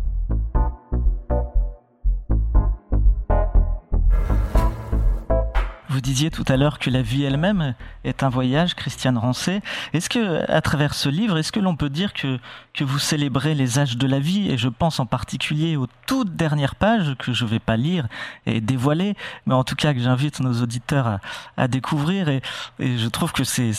Disiez 6.11 6.29
tout 6.29 6.43
à 6.49 6.57
l'heure 6.57 6.77
que 6.77 6.89
la 6.89 7.01
vie 7.01 7.23
elle-même 7.23 7.73
est 8.03 8.21
un 8.21 8.27
voyage, 8.27 8.75
Christiane 8.75 9.17
Rancé. 9.17 9.61
Est-ce 9.93 10.09
que, 10.09 10.51
à 10.51 10.59
travers 10.59 10.93
ce 10.93 11.07
livre, 11.07 11.37
est-ce 11.37 11.53
que 11.53 11.61
l'on 11.61 11.77
peut 11.77 11.89
dire 11.89 12.11
que, 12.11 12.37
que 12.73 12.83
vous 12.83 12.99
célébrez 12.99 13.55
les 13.55 13.79
âges 13.79 13.95
de 13.95 14.07
la 14.07 14.19
vie? 14.19 14.51
Et 14.51 14.57
je 14.57 14.67
pense 14.67 14.99
en 14.99 15.05
particulier 15.05 15.77
aux 15.77 15.87
toutes 16.07 16.35
dernières 16.35 16.75
pages 16.75 17.15
que 17.17 17.31
je 17.31 17.45
ne 17.45 17.49
vais 17.49 17.59
pas 17.59 17.77
lire 17.77 18.07
et 18.45 18.59
dévoiler, 18.59 19.15
mais 19.45 19.53
en 19.53 19.63
tout 19.63 19.75
cas 19.75 19.93
que 19.93 20.01
j'invite 20.01 20.41
nos 20.41 20.61
auditeurs 20.61 21.19
à, 21.55 21.67
découvrir. 21.69 22.27
Et, 22.27 22.41
je 22.79 23.07
trouve 23.07 23.31
que 23.31 23.45
c'est 23.45 23.71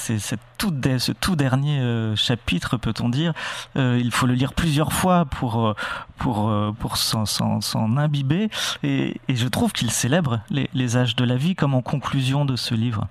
tout, 0.56 0.72
ce 0.98 1.12
tout 1.12 1.36
dernier 1.36 1.80
euh, 1.80 2.16
chapitre, 2.16 2.78
peut-on 2.78 3.10
dire, 3.10 3.34
euh, 3.76 4.00
il 4.00 4.10
faut 4.10 4.26
le 4.26 4.34
lire 4.34 4.54
plusieurs 4.54 4.94
fois 4.94 5.26
pour, 5.26 5.66
euh, 5.66 5.74
pour, 6.16 6.50
pour 6.78 6.96
s'en 6.96 7.96
imbiber. 7.98 8.48
Et, 8.82 9.20
je 9.28 9.48
trouve 9.48 9.72
qu'il 9.72 9.90
célèbre 9.90 10.40
les 10.50 10.96
âges 10.96 11.16
de 11.16 11.24
la 11.24 11.36
vie 11.36 11.54
comme 11.54 11.74
en 11.74 11.82
conclusion 11.82 12.21
de 12.44 12.56
ce 12.56 12.74
livre. 12.74 13.06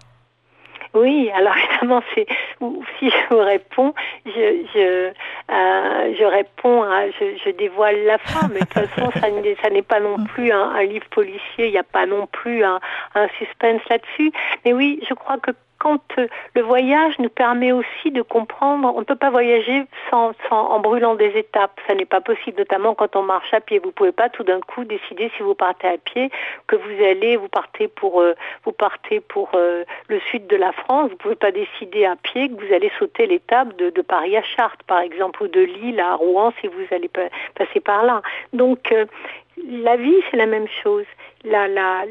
Oui, 0.93 1.30
alors 1.34 1.56
évidemment, 1.69 2.02
c'est 2.13 2.26
si 3.00 3.10
je 3.10 3.30
vous 3.30 3.39
réponds, 3.41 3.93
je 4.26 4.32
je, 4.74 5.12
euh, 5.52 6.28
réponds, 6.28 6.84
à, 6.84 7.10
je, 7.12 7.52
dévoile 7.52 8.04
la 8.06 8.17
fin, 8.17 8.47
mais 8.50 8.60
de 8.60 8.65
toute 8.65 8.89
façon, 8.89 9.12
ça 9.62 9.69
n'est 9.69 9.82
pas 9.82 10.00
non 10.00 10.24
plus 10.26 10.52
un, 10.52 10.82
livre 10.84 11.08
policier, 11.12 11.67
il 11.67 11.71
n'y 11.71 11.78
a 11.78 11.84
pas 11.84 12.06
non 12.06 12.28
plus 12.28 12.63
un, 12.63 12.80
un 13.15 13.28
suspense 13.38 13.82
là-dessus. 13.89 14.32
Mais 14.65 14.74
oui, 14.74 15.02
je 15.08 15.13
crois 15.13 15.38
que 15.38 15.52
quand 15.82 16.00
le 16.54 16.62
voyage 16.62 17.17
nous 17.17 17.30
permet 17.30 17.72
aussi 17.72 18.12
de 18.12 18.22
comprendre, 18.22 18.94
on 18.96 19.00
ne 19.00 19.04
peut 19.04 19.15
pas 19.15 19.32
voyager 19.32 19.84
sans, 20.12 20.32
en 20.52 20.80
brûlant 20.80 21.15
des 21.15 21.32
étapes. 21.36 21.80
Ça 21.88 21.96
n'est 21.96 22.06
pas 22.06 22.22
possible, 22.22 22.60
notamment 22.60 22.94
quand 22.94 23.15
on 23.15 23.24
marche 23.24 23.52
à 23.52 23.62
pied. 23.62 23.80
Vous 23.80 23.91
pouvez 23.91 24.12
pas 24.12 24.30
tout 24.30 24.44
d'un 24.44 24.60
coup 24.60 24.84
décider 24.84 25.32
si 25.36 25.41
vous 25.41 25.56
partez 25.56 25.88
à 25.88 25.98
pied 25.98 26.30
que 26.67 26.76
vous 26.76 27.04
allez, 27.04 27.36
vous 27.36 27.48
partez 27.48 27.88
pour, 27.88 28.22
euh, 28.22 28.34
vous 28.63 28.74
partez 28.74 29.22
pour 29.22 29.50
euh, 29.56 29.84
le 30.08 30.20
sud 30.30 30.46
de 30.46 30.56
la 30.56 30.72
France. 30.72 31.10
Vous 31.10 31.17
pouvez 31.17 31.36
pas 31.36 31.52
décider 31.52 32.06
à 32.06 32.15
pied 32.15 32.50
que 32.50 32.63
vous 32.63 32.74
allez 32.74 32.91
sauter 33.00 33.26
l'étape 33.26 33.76
de, 33.78 34.02
Paris 34.02 34.38
à 34.38 34.44
Chartres, 34.44 34.86
par 34.86 35.00
exemple, 35.00 35.41
ou 35.41 35.48
de 35.48 35.62
Lille 35.62 36.00
à 36.00 36.13
Rouen 36.13 36.54
si 36.62 36.67
vous 36.67 36.86
allez 36.91 37.10
passer 37.10 37.80
par 37.80 38.04
là. 38.04 38.22
Donc 38.54 38.91
euh, 38.91 39.06
la 39.67 39.95
vie, 39.97 40.21
c'est 40.30 40.38
la 40.38 40.45
même 40.45 40.67
chose. 40.84 41.06
La, 41.43 41.67
la, 41.67 42.06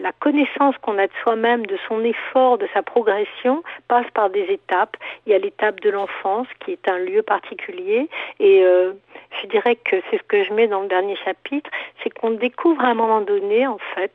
la 0.00 0.12
connaissance 0.12 0.76
qu'on 0.82 0.98
a 0.98 1.06
de 1.06 1.12
soi-même, 1.22 1.66
de 1.66 1.78
son 1.88 2.02
effort, 2.04 2.58
de 2.58 2.68
sa 2.74 2.82
progression, 2.82 3.62
passe 3.86 4.06
par 4.12 4.30
des 4.30 4.42
étapes. 4.42 4.96
Il 5.26 5.32
y 5.32 5.34
a 5.34 5.38
l'étape 5.38 5.80
de 5.80 5.90
l'enfance, 5.90 6.48
qui 6.60 6.72
est 6.72 6.88
un 6.88 6.98
lieu 6.98 7.22
particulier. 7.22 8.08
Et 8.40 8.64
euh, 8.64 8.92
je 9.40 9.46
dirais 9.46 9.76
que 9.76 9.96
c'est 10.10 10.18
ce 10.18 10.22
que 10.24 10.42
je 10.42 10.52
mets 10.52 10.66
dans 10.66 10.80
le 10.80 10.88
dernier 10.88 11.16
chapitre, 11.16 11.70
c'est 12.02 12.10
qu'on 12.10 12.32
découvre 12.32 12.84
à 12.84 12.88
un 12.88 12.94
moment 12.94 13.20
donné, 13.20 13.66
en 13.66 13.78
fait, 13.94 14.14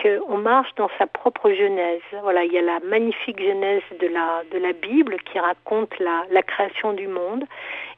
qu'on 0.00 0.38
marche 0.38 0.74
dans 0.76 0.90
sa 0.98 1.06
propre 1.06 1.50
genèse. 1.50 2.00
Voilà, 2.22 2.44
il 2.44 2.52
y 2.52 2.58
a 2.58 2.62
la 2.62 2.80
magnifique 2.80 3.40
genèse 3.40 3.82
de 4.00 4.06
la, 4.06 4.72
Bible 4.72 5.16
qui 5.30 5.38
raconte 5.38 5.98
la, 5.98 6.42
création 6.42 6.92
du 6.92 7.08
monde. 7.08 7.44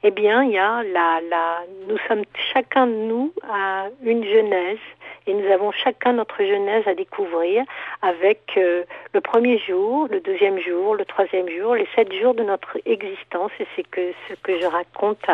Eh 0.03 0.11
bien, 0.11 0.43
il 0.43 0.51
y 0.51 0.57
a 0.57 0.83
la, 0.83 1.21
la, 1.29 1.61
nous 1.87 1.97
sommes 2.07 2.23
chacun 2.53 2.87
de 2.87 2.93
nous 2.93 3.33
à 3.49 3.87
une 4.03 4.23
genèse 4.23 4.79
et 5.27 5.33
nous 5.33 5.49
avons 5.51 5.71
chacun 5.71 6.13
notre 6.13 6.43
genèse 6.43 6.85
à 6.87 6.93
découvrir 6.93 7.63
avec 8.01 8.41
euh, 8.57 8.83
le 9.13 9.21
premier 9.21 9.57
jour, 9.59 10.07
le 10.09 10.19
deuxième 10.19 10.59
jour, 10.59 10.95
le 10.95 11.05
troisième 11.05 11.47
jour, 11.49 11.75
les 11.75 11.87
sept 11.95 12.11
jours 12.13 12.33
de 12.33 12.43
notre 12.43 12.77
existence 12.85 13.51
et 13.59 13.67
c'est 13.75 13.85
ce 14.29 14.35
que 14.35 14.59
je 14.59 14.65
raconte 14.65 15.25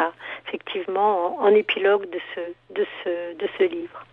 effectivement 0.47 1.39
en, 1.39 1.49
épilogue 1.49 2.07
de 2.09 2.85
ce 3.57 3.63
livre. 3.63 4.05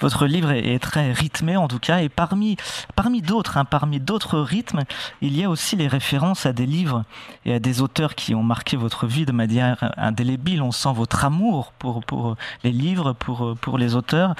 Votre 0.00 0.26
livre 0.26 0.50
est, 0.50 0.78
très 0.78 1.12
rythmé 1.12 1.56
en 1.56 1.68
tout 1.68 1.78
cas, 1.78 2.00
et 2.00 2.08
parmi, 2.08 2.56
parmi 2.94 3.22
d'autres, 3.22 3.56
hein, 3.56 3.64
parmi 3.64 4.00
d'autres 4.00 4.38
rythmes, 4.38 4.82
il 5.20 5.36
y 5.36 5.44
a 5.44 5.50
aussi 5.50 5.76
les 5.76 5.88
références 5.88 6.46
à 6.46 6.52
des 6.52 6.66
livres 6.66 7.04
et 7.44 7.54
à 7.54 7.58
des 7.58 7.82
auteurs 7.82 8.14
qui 8.14 8.34
ont 8.34 8.42
marqué 8.42 8.76
votre 8.76 9.06
vie 9.06 9.26
de 9.26 9.32
manière 9.32 9.92
indélébile. 9.96 10.62
On 10.62 10.72
sent 10.72 10.92
votre 10.94 11.24
amour 11.24 11.72
pour, 11.78 12.04
pour 12.04 12.36
les 12.64 12.72
livres, 12.72 13.12
pour, 13.12 13.56
pour 13.60 13.78
les 13.78 13.94
auteurs. 13.94 14.34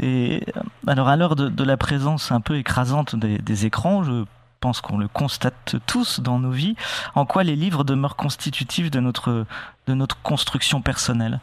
Et 0.00 0.44
alors 0.86 1.08
à 1.08 1.16
l'heure 1.16 1.36
de, 1.36 1.64
la 1.64 1.76
présence 1.76 2.32
un 2.32 2.40
peu 2.40 2.56
écrasante 2.56 3.14
des, 3.16 3.38
des 3.38 3.66
écrans, 3.66 4.02
je 4.02 4.24
pense 4.60 4.80
qu'on 4.80 4.98
le 4.98 5.08
constate 5.08 5.76
tous 5.86 6.20
dans 6.20 6.38
nos 6.38 6.50
vies, 6.50 6.76
en 7.14 7.26
quoi 7.26 7.44
les 7.44 7.56
livres 7.56 7.84
demeurent 7.84 8.16
constitutifs 8.16 8.90
de 8.90 9.00
notre, 9.00 9.44
de 9.86 9.94
notre 9.94 10.20
construction 10.22 10.80
personnelle? 10.82 11.40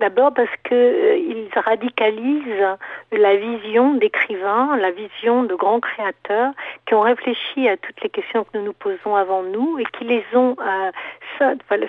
D'abord 0.00 0.32
parce 0.32 0.50
que 0.62 0.74
euh, 0.74 1.17
ils 1.54 1.58
radicalisent 1.58 2.76
la 3.12 3.36
vision 3.36 3.94
d'écrivains, 3.94 4.76
la 4.76 4.90
vision 4.90 5.44
de 5.44 5.54
grands 5.54 5.80
créateurs 5.80 6.52
qui 6.86 6.94
ont 6.94 7.00
réfléchi 7.00 7.68
à 7.68 7.76
toutes 7.76 8.00
les 8.02 8.08
questions 8.08 8.44
que 8.44 8.58
nous 8.58 8.64
nous 8.64 8.72
posons 8.72 9.16
avant 9.16 9.42
nous 9.42 9.78
et 9.78 9.84
qui 9.84 10.04
les 10.04 10.24
ont 10.34 10.56
euh, 10.60 10.90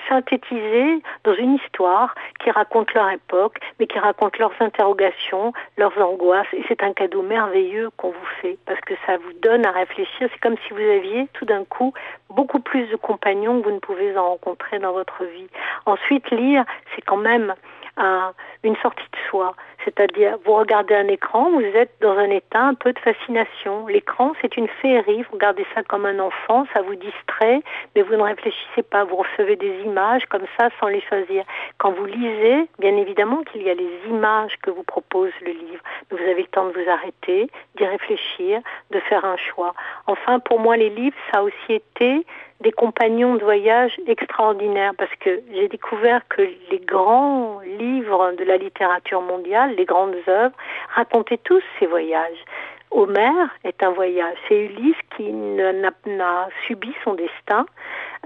synthétisées 0.10 1.02
dans 1.24 1.34
une 1.36 1.56
histoire 1.56 2.15
qui 2.43 2.52
raconte 2.52 2.93
leur 2.93 3.10
époque, 3.10 3.60
mais 3.80 3.88
qui 3.88 4.00
raconte 4.00 4.38
leurs 4.38 4.54
interrogations, 4.60 5.54
leurs 5.78 5.98
angoisses. 5.98 6.48
Et 6.54 6.63
c'est 6.67 6.84
un 6.84 6.93
cadeau 6.93 7.22
merveilleux 7.22 7.89
qu'on 7.98 8.10
vous 8.10 8.30
fait 8.41 8.58
parce 8.65 8.80
que 8.82 8.93
ça 9.06 9.17
vous 9.17 9.34
donne 9.41 9.65
à 9.65 9.72
réfléchir. 9.72 10.30
C'est 10.32 10.41
comme 10.41 10.58
si 10.67 10.74
vous 10.74 10.80
aviez 10.80 11.28
tout 11.34 11.45
d'un 11.45 11.63
coup 11.65 11.93
beaucoup 12.30 12.60
plus 12.60 12.88
de 12.88 12.95
compagnons 12.95 13.60
que 13.60 13.65
vous 13.65 13.74
ne 13.74 13.80
pouvez 13.80 14.15
en 14.17 14.30
rencontrer 14.30 14.80
dans 14.80 14.93
votre 14.93 15.24
vie. 15.24 15.48
Ensuite, 15.86 16.30
lire, 16.32 16.63
c'est 16.95 17.02
quand 17.02 17.17
même 17.17 17.54
un, 18.00 18.34
une 18.64 18.76
sortie 18.78 19.04
de 19.12 19.18
soi. 19.30 19.56
C'est-à-dire, 19.86 20.38
vous 20.46 20.54
regardez 20.54 20.96
un 20.96 21.08
écran, 21.08 21.52
vous 21.52 21.62
êtes 21.62 21.92
dans 22.02 22.18
un 22.18 22.30
état 22.30 22.62
un 22.62 22.74
peu 22.74 22.92
de 22.92 23.00
fascination. 23.00 23.88
L'écran, 23.88 24.34
c'est 24.42 24.58
une 24.58 24.68
féerie. 24.82 25.24
Vous 25.24 25.34
regardez 25.34 25.65
ça 25.74 25.84
comme 25.84 26.06
un 26.06 26.20
enfant, 26.20 26.65
ça 26.74 26.82
vous 26.82 26.96
distrait, 26.96 27.62
mais 27.96 28.02
vous 28.02 28.15
ne 28.15 28.24
réfléchissez 28.24 28.84
pas. 28.84 29.04
Vous 29.04 29.18
recevez 29.18 29.56
des 29.56 29.82
images 29.86 30.26
comme 30.26 30.46
ça 30.58 30.70
sans 30.80 30.88
les 30.88 31.02
choisir. 31.02 31.44
Quand 31.78 31.92
vous 31.92 32.06
lisez, 32.06 32.68
bien 32.80 32.96
évidemment 32.98 33.44
qu'il 33.44 33.63
y 33.63 33.70
a 33.70 33.74
les 33.74 34.00
images 34.08 34.58
que 34.62 34.70
vous 34.70 34.84
propose 34.84 35.32
le 35.42 35.52
livre. 35.52 35.84
vous 36.12 36.18
avez 36.18 36.42
le 36.42 36.48
temps 36.48 36.65
de 36.65 36.74
vous 36.74 36.89
arrêter, 36.89 37.50
d'y 37.76 37.86
réfléchir, 37.86 38.62
de 38.92 39.00
faire 39.00 39.26
un 39.26 39.38
choix. 39.38 39.74
Enfin, 40.08 40.39
pour 40.39 40.60
moi, 40.60 40.78
les 40.78 40.89
livres, 40.89 41.18
ça 41.32 41.39
a 41.39 41.44
aussi 41.44 41.74
été 41.74 42.26
des 42.62 42.72
compagnons 42.72 43.36
de 43.36 43.44
voyage 43.44 43.94
extraordinaires 44.06 44.94
parce 44.98 45.13
que 45.20 45.42
j'ai 45.54 45.70
découvert 45.70 46.28
que 46.28 46.42
les 46.42 46.80
grands 46.80 47.60
livres 47.62 48.34
de 48.38 48.44
la 48.44 48.58
littérature 48.58 49.22
mondiale, 49.22 49.68
les 49.77 49.86
grandes 49.86 50.15
œuvres, 50.27 50.55
racontaient 50.95 51.39
tous 51.43 51.62
ces 51.79 51.86
voyages. 51.86 52.43
Homère 52.91 53.49
est 53.63 53.84
un 53.84 53.91
voyage. 53.91 54.36
C'est 54.47 54.58
Ulysse 54.58 54.97
qui 55.15 55.32
n'a 55.32 56.49
subi 56.65 56.91
son 57.03 57.13
destin. 57.13 57.65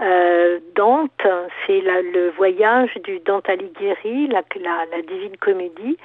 Euh, 0.00 0.58
Dante, 0.74 1.26
c'est 1.66 1.80
le 1.80 2.30
voyage 2.30 2.94
du 3.04 3.20
Dante 3.20 3.48
Alighieri, 3.48 4.28
la, 4.28 4.42
divine 5.02 5.36
comédie 5.36 5.98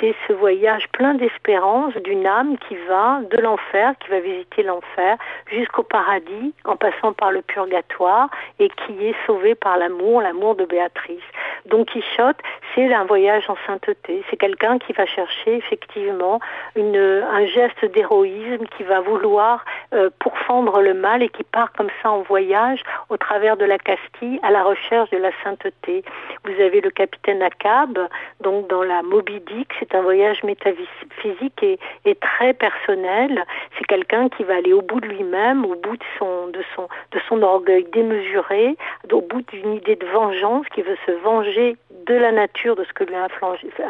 c'est 0.00 0.14
ce 0.26 0.32
voyage 0.32 0.88
plein 0.92 1.14
d'espérance 1.14 1.94
d'une 2.04 2.26
âme 2.26 2.56
qui 2.68 2.76
va 2.88 3.20
de 3.30 3.38
l'enfer, 3.38 3.94
qui 4.00 4.10
va 4.10 4.20
visiter 4.20 4.62
l'enfer, 4.62 5.16
jusqu'au 5.50 5.82
paradis, 5.82 6.54
en 6.64 6.76
passant 6.76 7.12
par 7.12 7.30
le 7.32 7.42
purgatoire, 7.42 8.28
et 8.58 8.68
qui 8.68 9.06
est 9.06 9.16
sauvé 9.26 9.54
par 9.54 9.76
l'amour, 9.78 10.20
l'amour 10.20 10.54
de 10.56 10.64
Béatrice. 10.64 11.22
Don 11.68 11.84
Quichotte, 11.84 12.38
c'est 12.74 12.92
un 12.92 13.04
voyage 13.04 13.48
en 13.48 13.56
sainteté. 13.66 14.22
C'est 14.30 14.36
quelqu'un 14.36 14.78
qui 14.78 14.92
va 14.92 15.06
chercher 15.06 15.56
effectivement 15.56 16.40
un 16.76 17.46
geste 17.46 17.84
d'héroïsme, 17.94 18.66
qui 18.76 18.82
va 18.82 19.00
vouloir 19.00 19.64
euh, 19.92 20.10
pourfendre 20.18 20.80
le 20.80 20.94
mal 20.94 21.22
et 21.22 21.28
qui 21.28 21.44
part 21.44 21.72
comme 21.72 21.90
ça 22.02 22.10
en 22.10 22.22
voyage 22.22 22.82
au 23.08 23.16
travers 23.16 23.56
de 23.56 23.64
la 23.64 23.78
Castille 23.78 24.40
à 24.42 24.50
la 24.50 24.62
recherche 24.62 25.10
de 25.10 25.18
la 25.18 25.30
sainteté. 25.44 26.04
Vous 26.44 26.60
avez 26.60 26.80
le 26.80 26.90
capitaine 26.90 27.42
Akab, 27.42 27.98
donc 28.40 28.68
dans 28.68 28.82
la 28.82 29.02
Moby 29.02 29.40
Dick, 29.40 29.68
c'est 29.78 29.94
un 29.94 30.02
voyage 30.02 30.42
métaphysique 30.44 31.62
et, 31.62 31.78
très 32.20 32.52
personnel. 32.54 33.44
C'est 33.76 33.86
quelqu'un 33.86 34.28
qui 34.28 34.44
va 34.44 34.56
aller 34.56 34.72
au 34.72 34.82
bout 34.82 35.00
de 35.00 35.06
lui-même, 35.06 35.64
au 35.64 35.74
bout 35.74 35.96
de 35.96 37.20
son 37.28 37.42
orgueil 37.42 37.84
démesuré, 37.92 38.76
au 39.12 39.20
bout 39.20 39.42
d'une 39.52 39.74
idée 39.74 39.96
de 39.96 40.06
vengeance, 40.06 40.66
qui 40.74 40.82
veut 40.82 40.98
se 41.06 41.12
venger 41.12 41.57
de 42.06 42.14
la 42.14 42.32
nature, 42.32 42.74
de 42.76 42.84
ce 42.84 42.92
que 42.92 43.04
lui 43.04 43.14
a 43.14 43.28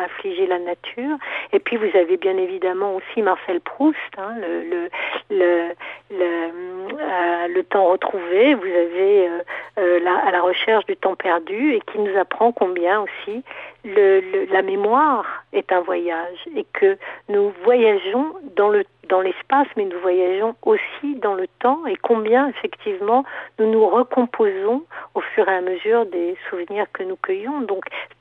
infligé 0.04 0.46
la 0.46 0.58
nature. 0.58 1.16
Et 1.52 1.58
puis 1.58 1.76
vous 1.76 1.96
avez 1.96 2.16
bien 2.16 2.36
évidemment 2.36 2.96
aussi 2.96 3.22
Marcel 3.22 3.60
Proust, 3.60 3.96
hein, 4.16 4.34
le, 4.40 4.88
le, 5.30 5.68
le, 6.10 6.18
euh, 6.18 7.48
le, 7.48 7.62
temps 7.64 7.86
retrouvé. 7.86 8.54
Vous 8.54 8.64
avez 8.64 9.28
euh, 9.28 9.38
euh, 9.78 10.00
à 10.26 10.30
la 10.30 10.42
recherche 10.42 10.84
du 10.86 10.96
temps 10.96 11.14
perdu 11.14 11.74
et 11.74 11.80
qui 11.92 11.98
nous 11.98 12.16
apprend 12.18 12.52
combien 12.52 13.02
aussi 13.02 13.42
le, 13.84 14.46
la 14.52 14.62
mémoire 14.62 15.24
est 15.52 15.70
un 15.72 15.80
voyage 15.80 16.38
et 16.56 16.66
que 16.72 16.96
nous 17.28 17.52
voyageons 17.64 18.34
dans 18.56 18.68
le 18.68 18.84
dans 19.08 19.20
l'espace, 19.20 19.68
mais 19.76 19.84
nous 19.84 19.98
voyageons 20.00 20.54
aussi 20.62 21.14
dans 21.22 21.34
le 21.34 21.46
temps 21.60 21.86
et 21.86 21.96
combien 21.96 22.48
effectivement 22.48 23.24
nous 23.58 23.70
nous 23.70 23.86
recomposons 23.86 24.84
au 25.14 25.20
fur 25.20 25.48
et 25.48 25.56
à 25.56 25.60
mesure 25.60 26.06
des 26.06 26.36
souvenirs 26.48 26.86
que 26.92 27.02
nous 27.02 27.16
cueillons. 27.16 27.60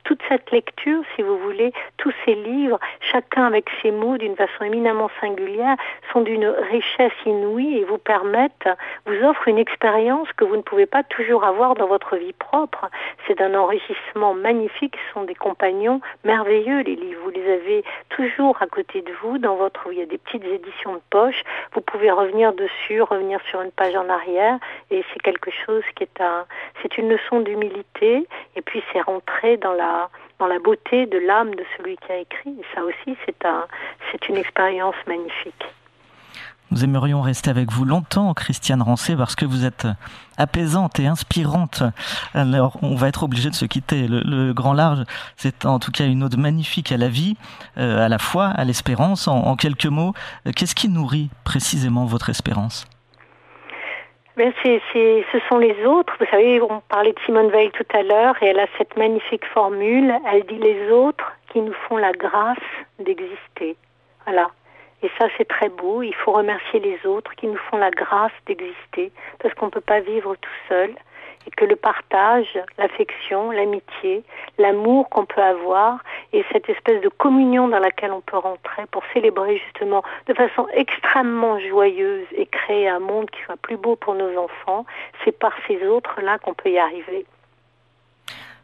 Toute 0.07 0.21
cette 0.29 0.51
lecture, 0.51 1.03
si 1.15 1.21
vous 1.21 1.37
voulez, 1.37 1.73
tous 1.97 2.13
ces 2.23 2.33
livres, 2.33 2.79
chacun 3.11 3.43
avec 3.43 3.69
ses 3.81 3.91
mots 3.91 4.17
d'une 4.17 4.37
façon 4.37 4.63
éminemment 4.63 5.09
singulière, 5.19 5.75
sont 6.13 6.21
d'une 6.21 6.47
richesse 6.47 7.11
inouïe 7.25 7.79
et 7.79 7.83
vous 7.83 7.97
permettent, 7.97 8.69
vous 9.05 9.21
offrent 9.25 9.49
une 9.49 9.57
expérience 9.57 10.31
que 10.37 10.45
vous 10.45 10.55
ne 10.55 10.61
pouvez 10.61 10.85
pas 10.85 11.03
toujours 11.03 11.43
avoir 11.43 11.75
dans 11.75 11.87
votre 11.87 12.15
vie 12.15 12.31
propre. 12.31 12.89
C'est 13.27 13.37
d'un 13.37 13.53
enrichissement 13.53 14.33
magnifique, 14.33 14.95
ce 14.95 15.13
sont 15.13 15.23
des 15.25 15.35
compagnons 15.35 15.99
merveilleux, 16.23 16.79
les 16.83 16.95
livres. 16.95 17.19
Vous 17.25 17.31
les 17.31 17.51
avez 17.51 17.83
toujours 18.07 18.57
à 18.61 18.67
côté 18.67 19.01
de 19.01 19.11
vous, 19.21 19.37
dans 19.39 19.57
votre, 19.57 19.91
il 19.91 19.99
y 19.99 20.01
a 20.01 20.05
des 20.05 20.19
petites 20.19 20.45
éditions 20.45 20.93
de 20.93 21.01
poche, 21.09 21.43
vous 21.73 21.81
pouvez 21.81 22.11
revenir 22.11 22.53
dessus, 22.53 23.01
revenir 23.01 23.41
sur 23.49 23.61
une 23.61 23.71
page 23.71 23.95
en 23.97 24.07
arrière, 24.07 24.57
et 24.89 25.03
c'est 25.11 25.21
quelque 25.21 25.51
chose 25.65 25.83
qui 25.95 26.03
est 26.03 26.21
un, 26.21 26.45
c'est 26.81 26.97
une 26.97 27.09
leçon 27.09 27.41
d'humilité, 27.41 28.25
et 28.55 28.61
puis 28.61 28.81
c'est 28.93 29.01
rentrer 29.01 29.57
dans 29.57 29.73
la 29.73 29.96
dans 30.39 30.47
la 30.47 30.59
beauté 30.59 31.05
de 31.05 31.17
l'âme 31.17 31.53
de 31.55 31.63
celui 31.77 31.97
qui 31.97 32.11
a 32.11 32.17
écrit. 32.17 32.51
Et 32.51 32.65
ça 32.75 32.83
aussi, 32.83 33.17
c'est 33.25 33.45
un, 33.45 33.65
une 34.29 34.37
expérience 34.37 34.95
magnifique. 35.07 35.65
Nous 36.69 36.83
aimerions 36.83 37.21
rester 37.21 37.49
avec 37.49 37.71
vous 37.71 37.85
longtemps, 37.85 38.33
Christiane 38.33 38.81
Rancé, 38.81 39.15
parce 39.15 39.35
que 39.35 39.45
vous 39.45 39.63
êtes 39.63 39.87
apaisante 40.37 40.99
et 40.99 41.07
inspirante. 41.07 41.81
Alors, 42.33 42.77
on 42.81 42.95
va 42.95 43.07
être 43.07 43.23
obligé 43.23 43.49
de 43.49 43.55
se 43.55 43.63
quitter. 43.63 44.05
Le, 44.09 44.51
grand 44.51 44.73
large, 44.73 45.03
c'est 45.37 45.65
en 45.65 45.79
tout 45.79 45.91
cas 45.91 46.05
une 46.05 46.23
ode 46.23 46.37
magnifique 46.37 46.91
à 46.91 46.97
la 46.97 47.07
vie, 47.07 47.37
euh, 47.77 48.05
à 48.05 48.09
la 48.09 48.19
foi, 48.19 48.47
à 48.47 48.65
l'espérance. 48.65 49.29
en, 49.29 49.55
quelques 49.55 49.85
mots, 49.85 50.13
qu'est-ce 50.55 50.75
qui 50.75 50.89
nourrit 50.89 51.29
précisément 51.45 52.05
votre 52.05 52.29
espérance? 52.29 52.85
Ben 54.37 54.53
ce 54.63 55.39
sont 55.49 55.57
les 55.57 55.83
autres. 55.85 56.13
Vous 56.19 56.27
savez, 56.27 56.61
on 56.61 56.79
parlait 56.89 57.11
de 57.11 57.19
Simone 57.25 57.49
Veil 57.49 57.71
tout 57.71 57.85
à 57.91 58.03
l'heure 58.03 58.35
et 58.41 58.47
elle 58.47 58.59
a 58.59 58.67
cette 58.77 58.95
magnifique 58.95 59.45
formule. 59.45 60.13
Elle 60.31 60.43
dit 60.45 60.59
les 60.59 60.91
autres 60.91 61.33
qui 61.51 61.59
nous 61.59 61.73
font 61.87 61.97
la 61.97 62.11
grâce 62.11 62.57
d'exister. 62.99 63.75
Voilà. 64.25 64.51
Et 65.01 65.09
ça, 65.17 65.27
c'est 65.37 65.47
très 65.47 65.69
beau. 65.69 66.03
Il 66.03 66.13
faut 66.13 66.33
remercier 66.33 66.79
les 66.79 67.03
autres 67.05 67.33
qui 67.35 67.47
nous 67.47 67.57
font 67.69 67.77
la 67.77 67.89
grâce 67.89 68.31
d'exister 68.45 69.11
parce 69.39 69.55
qu'on 69.55 69.67
ne 69.67 69.71
peut 69.71 69.81
pas 69.81 70.01
vivre 70.01 70.35
tout 70.35 70.59
seul 70.69 70.93
et 71.47 71.51
que 71.51 71.65
le 71.65 71.75
partage, 71.75 72.59
l'affection, 72.77 73.51
l'amitié, 73.51 74.23
l'amour 74.57 75.09
qu'on 75.09 75.25
peut 75.25 75.41
avoir 75.41 75.99
et 76.33 76.43
cette 76.51 76.69
espèce 76.69 77.01
de 77.01 77.09
communion 77.09 77.67
dans 77.69 77.79
laquelle 77.79 78.11
on 78.11 78.21
peut 78.21 78.37
rentrer 78.37 78.85
pour 78.91 79.03
célébrer 79.13 79.57
justement 79.57 80.03
de 80.27 80.33
façon 80.33 80.67
extrêmement 80.73 81.57
joyeuse 81.59 82.27
et 82.35 82.45
créer 82.45 82.89
un 82.89 82.99
monde 82.99 83.29
qui 83.29 83.41
soit 83.45 83.57
plus 83.57 83.77
beau 83.77 83.95
pour 83.95 84.13
nos 84.13 84.37
enfants, 84.37 84.85
c'est 85.23 85.37
par 85.37 85.53
ces 85.67 85.85
autres-là 85.87 86.37
qu'on 86.39 86.53
peut 86.53 86.69
y 86.69 86.77
arriver. 86.77 87.25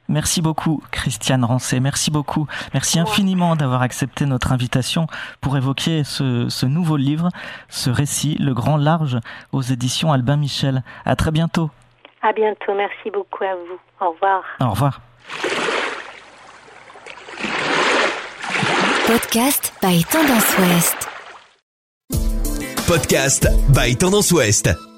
Merci 0.09 0.41
beaucoup, 0.41 0.83
Christiane 0.91 1.45
Rancé. 1.45 1.79
Merci 1.79 2.11
beaucoup. 2.11 2.45
Merci 2.73 2.99
infiniment 2.99 3.55
d'avoir 3.55 3.81
accepté 3.81 4.25
notre 4.25 4.51
invitation 4.51 5.07
pour 5.39 5.55
évoquer 5.55 6.03
ce, 6.03 6.49
ce, 6.49 6.65
nouveau 6.65 6.97
livre, 6.97 7.29
ce 7.69 7.89
récit, 7.89 8.35
Le 8.39 8.53
Grand 8.53 8.75
Large, 8.75 9.19
aux 9.53 9.61
éditions 9.61 10.11
Albin 10.11 10.35
Michel. 10.35 10.83
À 11.05 11.15
très 11.15 11.31
bientôt. 11.31 11.71
À 12.23 12.31
bientôt. 12.31 12.73
Merci 12.73 13.11
beaucoup 13.11 13.43
à 13.43 13.53
vous. 13.55 13.79
Au 13.99 14.11
revoir. 14.11 14.43
Au 14.61 14.69
revoir. 14.69 14.99
Podcast 19.05 19.73
by 19.81 20.03
Tendance 20.05 20.57
Ouest. 20.57 21.09
Podcast 22.87 23.47
by 23.75 23.95
Tendance 23.95 24.31
Ouest. 24.31 24.92